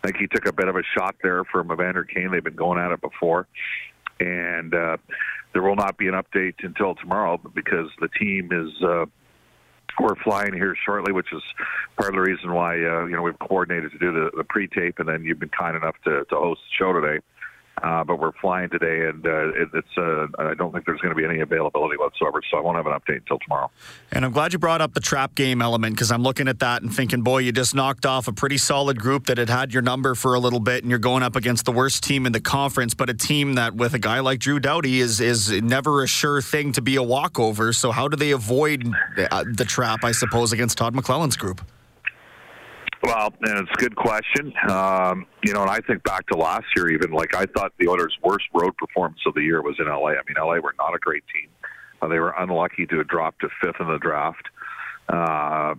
I 0.03 0.07
think 0.07 0.17
he 0.17 0.27
took 0.27 0.45
a 0.45 0.53
bit 0.53 0.67
of 0.67 0.75
a 0.75 0.83
shot 0.97 1.15
there 1.23 1.43
from 1.45 1.71
Evander 1.71 2.03
Kane. 2.03 2.31
They've 2.31 2.43
been 2.43 2.55
going 2.55 2.79
at 2.79 2.91
it 2.91 3.01
before, 3.01 3.47
and 4.19 4.73
uh, 4.73 4.97
there 5.53 5.61
will 5.61 5.75
not 5.75 5.97
be 5.97 6.07
an 6.07 6.15
update 6.15 6.55
until 6.63 6.95
tomorrow 6.95 7.39
because 7.53 7.89
the 7.99 8.09
team 8.09 8.49
is. 8.51 8.83
Uh, 8.83 9.05
we're 9.99 10.15
flying 10.23 10.53
here 10.53 10.75
shortly, 10.85 11.11
which 11.11 11.33
is 11.33 11.43
part 11.97 12.09
of 12.09 12.15
the 12.15 12.21
reason 12.21 12.53
why 12.53 12.75
uh, 12.75 13.05
you 13.05 13.15
know 13.15 13.21
we've 13.21 13.37
coordinated 13.39 13.91
to 13.91 13.97
do 13.99 14.11
the, 14.11 14.31
the 14.37 14.43
pre-tape, 14.43 14.99
and 14.99 15.07
then 15.07 15.23
you've 15.23 15.39
been 15.39 15.49
kind 15.49 15.75
enough 15.75 15.95
to, 16.05 16.23
to 16.25 16.35
host 16.35 16.61
the 16.61 16.83
show 16.83 16.93
today. 16.93 17.19
Uh, 17.81 18.03
but 18.03 18.19
we're 18.19 18.31
flying 18.33 18.69
today, 18.69 19.07
and 19.09 19.25
uh, 19.25 19.49
it, 19.49 19.69
it's 19.73 19.97
uh, 19.97 20.27
I 20.37 20.53
don't 20.53 20.71
think 20.71 20.85
there's 20.85 21.01
going 21.01 21.15
to 21.15 21.19
be 21.19 21.25
any 21.25 21.39
availability 21.39 21.97
whatsoever, 21.97 22.41
so 22.51 22.57
I 22.57 22.61
won't 22.61 22.77
have 22.77 22.85
an 22.85 22.93
update 22.93 23.17
until 23.17 23.39
tomorrow. 23.39 23.71
And 24.11 24.23
I'm 24.23 24.31
glad 24.31 24.53
you 24.53 24.59
brought 24.59 24.81
up 24.81 24.93
the 24.93 24.99
trap 24.99 25.33
game 25.33 25.63
element 25.63 25.95
because 25.95 26.11
I'm 26.11 26.21
looking 26.21 26.47
at 26.47 26.59
that 26.59 26.83
and 26.83 26.93
thinking, 26.93 27.23
boy, 27.23 27.39
you 27.39 27.51
just 27.51 27.73
knocked 27.73 28.05
off 28.05 28.27
a 28.27 28.33
pretty 28.33 28.59
solid 28.59 28.99
group 28.99 29.25
that 29.27 29.39
had 29.39 29.49
had 29.49 29.73
your 29.73 29.81
number 29.81 30.13
for 30.13 30.35
a 30.35 30.39
little 30.39 30.59
bit, 30.59 30.83
and 30.83 30.91
you're 30.91 30.99
going 30.99 31.23
up 31.23 31.35
against 31.35 31.65
the 31.65 31.71
worst 31.71 32.03
team 32.03 32.27
in 32.27 32.33
the 32.33 32.41
conference, 32.41 32.93
but 32.93 33.09
a 33.09 33.15
team 33.15 33.53
that 33.53 33.73
with 33.73 33.95
a 33.95 33.99
guy 33.99 34.19
like 34.19 34.39
Drew 34.39 34.59
Doughty 34.59 34.99
is 34.99 35.19
is 35.19 35.51
never 35.51 36.03
a 36.03 36.07
sure 36.07 36.41
thing 36.41 36.73
to 36.73 36.81
be 36.81 36.97
a 36.97 37.03
walkover. 37.03 37.73
So 37.73 37.91
how 37.91 38.07
do 38.07 38.15
they 38.15 38.31
avoid 38.31 38.83
the, 39.15 39.53
the 39.55 39.65
trap, 39.65 40.03
I 40.03 40.11
suppose, 40.11 40.53
against 40.53 40.77
Todd 40.77 40.93
McLellan's 40.93 41.35
group? 41.35 41.61
Well, 43.03 43.33
and 43.41 43.59
it's 43.59 43.71
a 43.71 43.79
good 43.79 43.95
question. 43.95 44.53
Um, 44.69 45.25
you 45.43 45.53
know, 45.53 45.61
and 45.61 45.71
I 45.71 45.79
think 45.79 46.03
back 46.03 46.27
to 46.27 46.37
last 46.37 46.65
year, 46.75 46.89
even 46.91 47.11
like 47.11 47.35
I 47.35 47.45
thought 47.45 47.73
the 47.79 47.87
Oilers' 47.87 48.15
worst 48.23 48.45
road 48.53 48.77
performance 48.77 49.21
of 49.25 49.33
the 49.33 49.41
year 49.41 49.61
was 49.63 49.75
in 49.79 49.87
LA. 49.87 50.09
I 50.09 50.21
mean, 50.27 50.35
LA 50.37 50.59
were 50.59 50.75
not 50.77 50.93
a 50.93 50.99
great 50.99 51.23
team. 51.33 51.49
Uh, 52.01 52.07
they 52.07 52.19
were 52.19 52.33
unlucky 52.37 52.85
to 52.87 53.03
drop 53.03 53.39
to 53.39 53.49
fifth 53.61 53.77
in 53.79 53.87
the 53.87 53.97
draft. 53.97 54.47
Uh, 55.09 55.73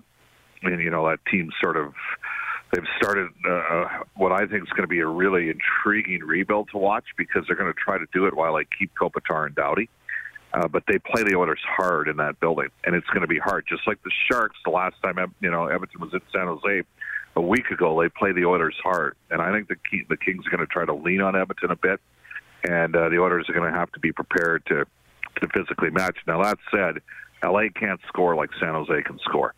and, 0.62 0.80
you 0.80 0.90
know, 0.90 1.08
that 1.08 1.18
team 1.30 1.50
sort 1.62 1.76
of, 1.76 1.94
they've 2.72 2.82
started 2.96 3.28
uh, 3.48 3.85
what 4.16 4.32
I 4.32 4.40
think 4.46 4.64
is 4.64 4.70
going 4.70 4.82
to 4.82 4.88
be 4.88 5.00
a 5.00 5.06
really 5.06 5.48
intriguing 5.50 6.22
rebuild 6.24 6.70
to 6.72 6.78
watch 6.78 7.04
because 7.16 7.44
they're 7.46 7.56
going 7.56 7.72
to 7.72 7.78
try 7.78 7.98
to 7.98 8.06
do 8.12 8.26
it 8.26 8.35
while 8.35 8.56
they 8.56 8.66
keep 8.76 8.90
Kopitar 9.00 9.46
and 9.46 9.54
Doughty. 9.54 9.88
Uh, 10.54 10.68
but 10.68 10.82
they 10.87 10.98
play 10.98 11.22
the 11.22 11.35
Oilers 11.37 11.62
hard 11.64 12.08
in 12.08 12.18
that 12.18 12.38
building, 12.40 12.68
and 12.85 12.94
it's 12.94 13.06
going 13.06 13.22
to 13.22 13.26
be 13.26 13.38
hard. 13.38 13.64
Just 13.66 13.87
like 13.87 14.02
the 14.02 14.11
Sharks, 14.30 14.56
the 14.66 14.70
last 14.70 14.96
time 15.02 15.16
you 15.40 15.50
know 15.50 15.66
Edmonton 15.66 15.98
was 15.98 16.12
in 16.12 16.20
San 16.30 16.46
Jose 16.46 16.82
a 17.34 17.40
week 17.40 17.70
ago, 17.70 18.00
they 18.00 18.08
play 18.08 18.32
the 18.32 18.44
Oilers 18.44 18.76
hard, 18.82 19.16
and 19.30 19.40
I 19.40 19.52
think 19.52 19.68
the 19.68 19.76
key, 19.76 20.04
the 20.08 20.16
Kings 20.16 20.46
are 20.46 20.50
going 20.50 20.60
to 20.60 20.66
try 20.66 20.84
to 20.84 20.94
lean 20.94 21.20
on 21.20 21.34
Edmonton 21.34 21.70
a 21.70 21.76
bit, 21.76 22.00
and 22.64 22.94
uh, 22.94 23.08
the 23.08 23.18
Oilers 23.18 23.48
are 23.48 23.54
going 23.54 23.70
to 23.70 23.78
have 23.78 23.90
to 23.92 24.00
be 24.00 24.12
prepared 24.12 24.64
to 24.66 24.84
to 25.40 25.48
physically 25.48 25.90
match. 25.90 26.18
Now 26.26 26.42
that 26.42 26.58
said, 26.70 27.00
LA 27.42 27.68
can't 27.74 28.00
score 28.06 28.36
like 28.36 28.50
San 28.60 28.74
Jose 28.74 29.02
can 29.02 29.18
score, 29.20 29.54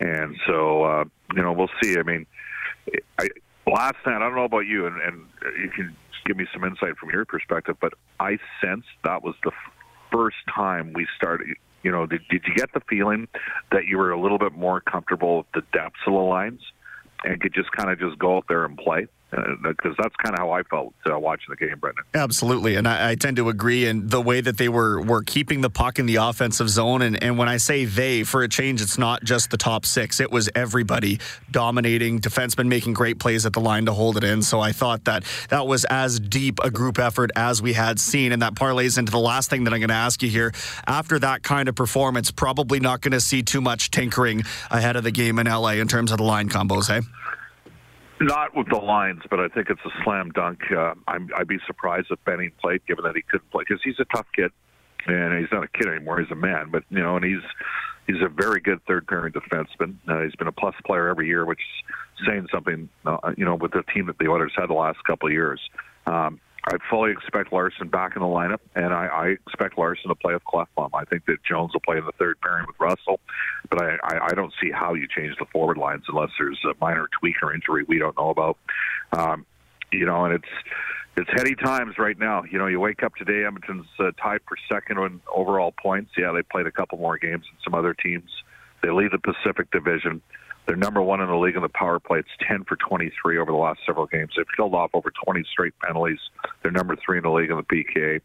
and 0.00 0.36
so 0.46 0.84
uh, 0.84 1.04
you 1.34 1.42
know 1.42 1.52
we'll 1.52 1.70
see. 1.82 1.98
I 1.98 2.02
mean, 2.02 2.26
I, 3.18 3.28
last 3.66 3.96
night 4.06 4.16
I 4.16 4.20
don't 4.20 4.36
know 4.36 4.44
about 4.44 4.66
you, 4.66 4.86
and, 4.86 5.00
and 5.00 5.26
you 5.60 5.70
can 5.70 5.96
give 6.24 6.36
me 6.36 6.46
some 6.52 6.62
insight 6.62 6.96
from 6.98 7.10
your 7.10 7.24
perspective, 7.24 7.76
but 7.80 7.94
I 8.20 8.38
sense 8.62 8.84
that 9.02 9.24
was 9.24 9.34
the 9.42 9.52
first 10.12 10.36
time 10.54 10.92
we 10.92 11.06
started. 11.16 11.56
You 11.82 11.92
know, 11.92 12.06
did, 12.06 12.22
did 12.28 12.42
you 12.46 12.54
get 12.54 12.72
the 12.74 12.80
feeling 12.88 13.28
that 13.72 13.86
you 13.86 13.98
were 13.98 14.10
a 14.10 14.20
little 14.20 14.38
bit 14.38 14.52
more 14.52 14.80
comfortable 14.80 15.38
with 15.38 15.46
the 15.54 15.62
depths 15.72 16.00
of 16.06 16.12
the 16.12 16.18
lines 16.18 16.60
and 17.24 17.40
could 17.40 17.54
just 17.54 17.70
kind 17.72 17.90
of 17.90 17.98
just 17.98 18.18
go 18.18 18.36
out 18.36 18.44
there 18.48 18.64
and 18.64 18.76
play? 18.76 19.06
Because 19.30 19.92
uh, 19.98 20.02
that's 20.02 20.16
kind 20.16 20.34
of 20.34 20.38
how 20.38 20.50
I 20.52 20.62
felt 20.62 20.94
uh, 21.06 21.18
watching 21.18 21.48
the 21.50 21.56
game, 21.56 21.78
Brendan. 21.78 22.04
Absolutely, 22.14 22.76
and 22.76 22.88
I, 22.88 23.10
I, 23.10 23.14
tend 23.14 23.36
to 23.36 23.50
agree. 23.50 23.86
And 23.86 24.10
the 24.10 24.22
way 24.22 24.40
that 24.40 24.56
they 24.56 24.70
were 24.70 25.02
were 25.02 25.22
keeping 25.22 25.60
the 25.60 25.68
puck 25.68 25.98
in 25.98 26.06
the 26.06 26.16
offensive 26.16 26.70
zone, 26.70 27.02
and, 27.02 27.22
and 27.22 27.36
when 27.36 27.48
I 27.48 27.58
say 27.58 27.84
they, 27.84 28.22
for 28.22 28.42
a 28.42 28.48
change, 28.48 28.80
it's 28.80 28.96
not 28.96 29.22
just 29.22 29.50
the 29.50 29.58
top 29.58 29.84
six; 29.84 30.18
it 30.18 30.30
was 30.30 30.48
everybody 30.54 31.20
dominating, 31.50 32.20
defensemen 32.20 32.68
making 32.68 32.94
great 32.94 33.18
plays 33.18 33.44
at 33.44 33.52
the 33.52 33.60
line 33.60 33.84
to 33.84 33.92
hold 33.92 34.16
it 34.16 34.24
in. 34.24 34.40
So 34.40 34.60
I 34.60 34.72
thought 34.72 35.04
that 35.04 35.24
that 35.50 35.66
was 35.66 35.84
as 35.86 36.18
deep 36.18 36.58
a 36.64 36.70
group 36.70 36.98
effort 36.98 37.30
as 37.36 37.60
we 37.60 37.74
had 37.74 38.00
seen, 38.00 38.32
and 38.32 38.40
that 38.40 38.54
parlays 38.54 38.96
into 38.96 39.12
the 39.12 39.18
last 39.18 39.50
thing 39.50 39.64
that 39.64 39.74
I'm 39.74 39.80
going 39.80 39.88
to 39.88 39.94
ask 39.94 40.22
you 40.22 40.30
here. 40.30 40.52
After 40.86 41.18
that 41.18 41.42
kind 41.42 41.68
of 41.68 41.74
performance, 41.74 42.30
probably 42.30 42.80
not 42.80 43.02
going 43.02 43.12
to 43.12 43.20
see 43.20 43.42
too 43.42 43.60
much 43.60 43.90
tinkering 43.90 44.44
ahead 44.70 44.96
of 44.96 45.04
the 45.04 45.10
game 45.10 45.38
in 45.38 45.46
LA 45.46 45.72
in 45.72 45.88
terms 45.88 46.12
of 46.12 46.18
the 46.18 46.24
line 46.24 46.48
combos, 46.48 46.88
hey? 46.88 47.06
Not 48.20 48.56
with 48.56 48.68
the 48.68 48.78
lines, 48.78 49.22
but 49.30 49.38
I 49.38 49.48
think 49.48 49.70
it's 49.70 49.80
a 49.84 50.02
slam 50.02 50.30
dunk. 50.30 50.60
Uh, 50.72 50.94
I'm, 51.06 51.30
I'd 51.36 51.46
be 51.46 51.58
surprised 51.66 52.08
if 52.10 52.22
Benning 52.24 52.50
played, 52.60 52.84
given 52.86 53.04
that 53.04 53.14
he 53.14 53.22
couldn't 53.22 53.50
play, 53.50 53.64
because 53.68 53.80
he's 53.84 53.98
a 54.00 54.04
tough 54.06 54.26
kid, 54.34 54.50
and 55.06 55.38
he's 55.38 55.50
not 55.52 55.62
a 55.62 55.68
kid 55.68 55.86
anymore. 55.86 56.20
He's 56.20 56.30
a 56.30 56.36
man, 56.36 56.70
but 56.70 56.82
you 56.90 57.00
know, 57.00 57.16
and 57.16 57.24
he's 57.24 57.42
he's 58.08 58.20
a 58.20 58.28
very 58.28 58.60
good 58.60 58.80
third 58.86 59.06
pairing 59.06 59.32
defenseman. 59.32 59.94
Uh, 60.08 60.22
he's 60.22 60.34
been 60.34 60.48
a 60.48 60.52
plus 60.52 60.74
player 60.84 61.08
every 61.08 61.28
year, 61.28 61.44
which 61.46 61.60
is 61.60 62.26
saying 62.26 62.48
something. 62.52 62.88
Uh, 63.06 63.18
you 63.36 63.44
know, 63.44 63.54
with 63.54 63.70
the 63.72 63.84
team 63.94 64.06
that 64.06 64.18
the 64.18 64.26
Oilers 64.26 64.52
had 64.56 64.68
the 64.68 64.74
last 64.74 64.98
couple 65.04 65.28
of 65.28 65.32
years. 65.32 65.60
Um, 66.06 66.40
I 66.68 66.76
fully 66.90 67.12
expect 67.12 67.50
Larsson 67.50 67.88
back 67.88 68.14
in 68.14 68.20
the 68.20 68.28
lineup, 68.28 68.58
and 68.74 68.92
I, 68.92 69.06
I 69.06 69.26
expect 69.28 69.78
Larsson 69.78 70.08
to 70.08 70.14
play 70.14 70.34
with 70.34 70.44
Klefbom. 70.44 70.90
I 70.92 71.04
think 71.04 71.24
that 71.26 71.42
Jones 71.42 71.72
will 71.72 71.80
play 71.80 71.96
in 71.96 72.04
the 72.04 72.12
third 72.12 72.38
pairing 72.42 72.66
with 72.66 72.76
Russell, 72.78 73.20
but 73.70 73.82
I, 73.82 73.96
I, 74.02 74.26
I 74.26 74.34
don't 74.34 74.52
see 74.60 74.70
how 74.70 74.92
you 74.92 75.08
change 75.08 75.34
the 75.38 75.46
forward 75.46 75.78
lines 75.78 76.04
unless 76.08 76.30
there's 76.38 76.58
a 76.64 76.74
minor 76.78 77.08
tweak 77.18 77.36
or 77.42 77.54
injury 77.54 77.84
we 77.88 77.98
don't 77.98 78.16
know 78.18 78.28
about. 78.28 78.58
Um, 79.12 79.46
you 79.90 80.04
know, 80.04 80.26
and 80.26 80.34
it's 80.34 80.52
it's 81.16 81.30
heady 81.34 81.54
times 81.54 81.96
right 81.98 82.18
now. 82.18 82.44
You 82.44 82.58
know, 82.58 82.66
you 82.66 82.78
wake 82.78 83.02
up 83.02 83.14
today, 83.16 83.44
Edmonton's 83.44 83.86
uh, 83.98 84.10
tied 84.22 84.40
for 84.46 84.56
second 84.70 84.98
in 84.98 85.20
overall 85.34 85.72
points. 85.72 86.10
Yeah, 86.18 86.32
they 86.32 86.42
played 86.42 86.66
a 86.66 86.72
couple 86.72 86.98
more 86.98 87.16
games 87.16 87.44
than 87.50 87.58
some 87.64 87.74
other 87.74 87.94
teams. 87.94 88.30
They 88.82 88.90
lead 88.90 89.10
the 89.12 89.18
Pacific 89.18 89.70
Division. 89.70 90.22
They're 90.68 90.76
number 90.76 91.00
one 91.00 91.22
in 91.22 91.28
the 91.28 91.36
league 91.36 91.56
in 91.56 91.62
the 91.62 91.70
power 91.70 91.98
play. 91.98 92.18
It's 92.18 92.28
10 92.46 92.64
for 92.64 92.76
23 92.76 93.38
over 93.38 93.50
the 93.50 93.56
last 93.56 93.80
several 93.86 94.06
games. 94.06 94.34
They've 94.36 94.46
killed 94.54 94.74
off 94.74 94.90
over 94.92 95.10
20 95.24 95.42
straight 95.50 95.72
penalties. 95.80 96.18
They're 96.62 96.70
number 96.70 96.94
three 96.94 97.16
in 97.16 97.24
the 97.24 97.30
league 97.30 97.50
in 97.50 97.56
the 97.56 97.62
PK. 97.62 98.20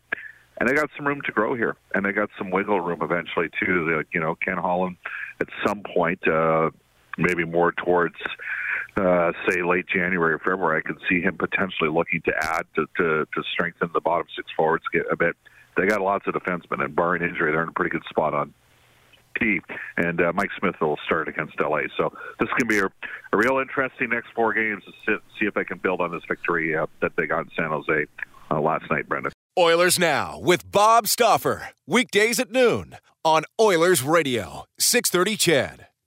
And 0.60 0.68
they 0.68 0.74
got 0.74 0.90
some 0.98 1.08
room 1.08 1.22
to 1.26 1.32
grow 1.32 1.56
here, 1.56 1.78
and 1.96 2.06
they 2.06 2.12
got 2.12 2.30
some 2.38 2.52
wiggle 2.52 2.82
room 2.82 3.00
eventually 3.02 3.50
too. 3.66 3.86
They, 3.86 4.04
you 4.14 4.20
know, 4.20 4.36
Ken 4.36 4.58
Holland 4.58 4.98
at 5.40 5.48
some 5.66 5.84
point, 5.96 6.28
uh, 6.28 6.70
maybe 7.18 7.46
more 7.46 7.72
towards 7.72 8.16
uh, 8.98 9.32
say 9.48 9.64
late 9.64 9.86
January 9.88 10.34
or 10.34 10.40
February, 10.40 10.80
I 10.80 10.88
could 10.88 11.00
see 11.10 11.22
him 11.22 11.38
potentially 11.38 11.90
looking 11.90 12.22
to 12.26 12.34
add 12.40 12.66
to, 12.76 12.86
to, 12.98 13.26
to 13.34 13.44
strengthen 13.54 13.90
the 13.94 14.02
bottom 14.02 14.28
six 14.36 14.52
forwards 14.56 14.84
a 15.10 15.16
bit. 15.16 15.36
They 15.78 15.88
got 15.88 16.02
lots 16.02 16.28
of 16.28 16.36
defensemen, 16.36 16.84
and 16.84 16.96
barring 16.96 17.24
injury, 17.24 17.52
they're 17.52 17.64
in 17.64 17.70
a 17.70 17.74
pretty 17.74 17.90
good 17.90 18.04
spot 18.10 18.34
on 18.34 18.54
And 19.98 20.22
uh, 20.22 20.32
Mike 20.34 20.50
Smith 20.60 20.76
will 20.82 20.98
start 21.06 21.28
against 21.28 21.60
LA. 21.60 21.82
So 21.98 22.14
this 22.40 22.50
can 22.58 22.68
be 22.68 22.80
a, 22.80 22.86
a 22.86 23.38
real 23.38 23.60
interesting 23.60 24.10
next 24.10 24.28
four 24.36 24.54
games 24.54 24.84
to 24.86 24.92
sit, 25.06 25.22
see 25.40 25.46
if 25.46 25.54
they 25.54 25.64
can 25.64 25.78
build 25.78 26.02
on 26.02 26.12
this 26.12 26.24
victory 26.28 26.76
uh, 26.76 26.88
that 27.02 27.12
they 27.18 27.28
got 27.28 27.42
in 27.42 27.50
San 27.56 27.70
Jose 27.70 28.06
uh, 28.52 28.62
last 28.62 28.90
night, 28.90 29.08
Brendan. 29.08 29.32
Oilers 29.58 30.00
Now 30.00 30.40
with 30.40 30.72
Bob 30.72 31.08
Stauffer. 31.08 31.70
Weekdays 31.86 32.40
at 32.40 32.52
noon 32.52 32.98
on 33.24 33.44
Oilers 33.60 34.04
Radio, 34.04 34.66
630 34.80 35.38
CHED. 35.38 35.93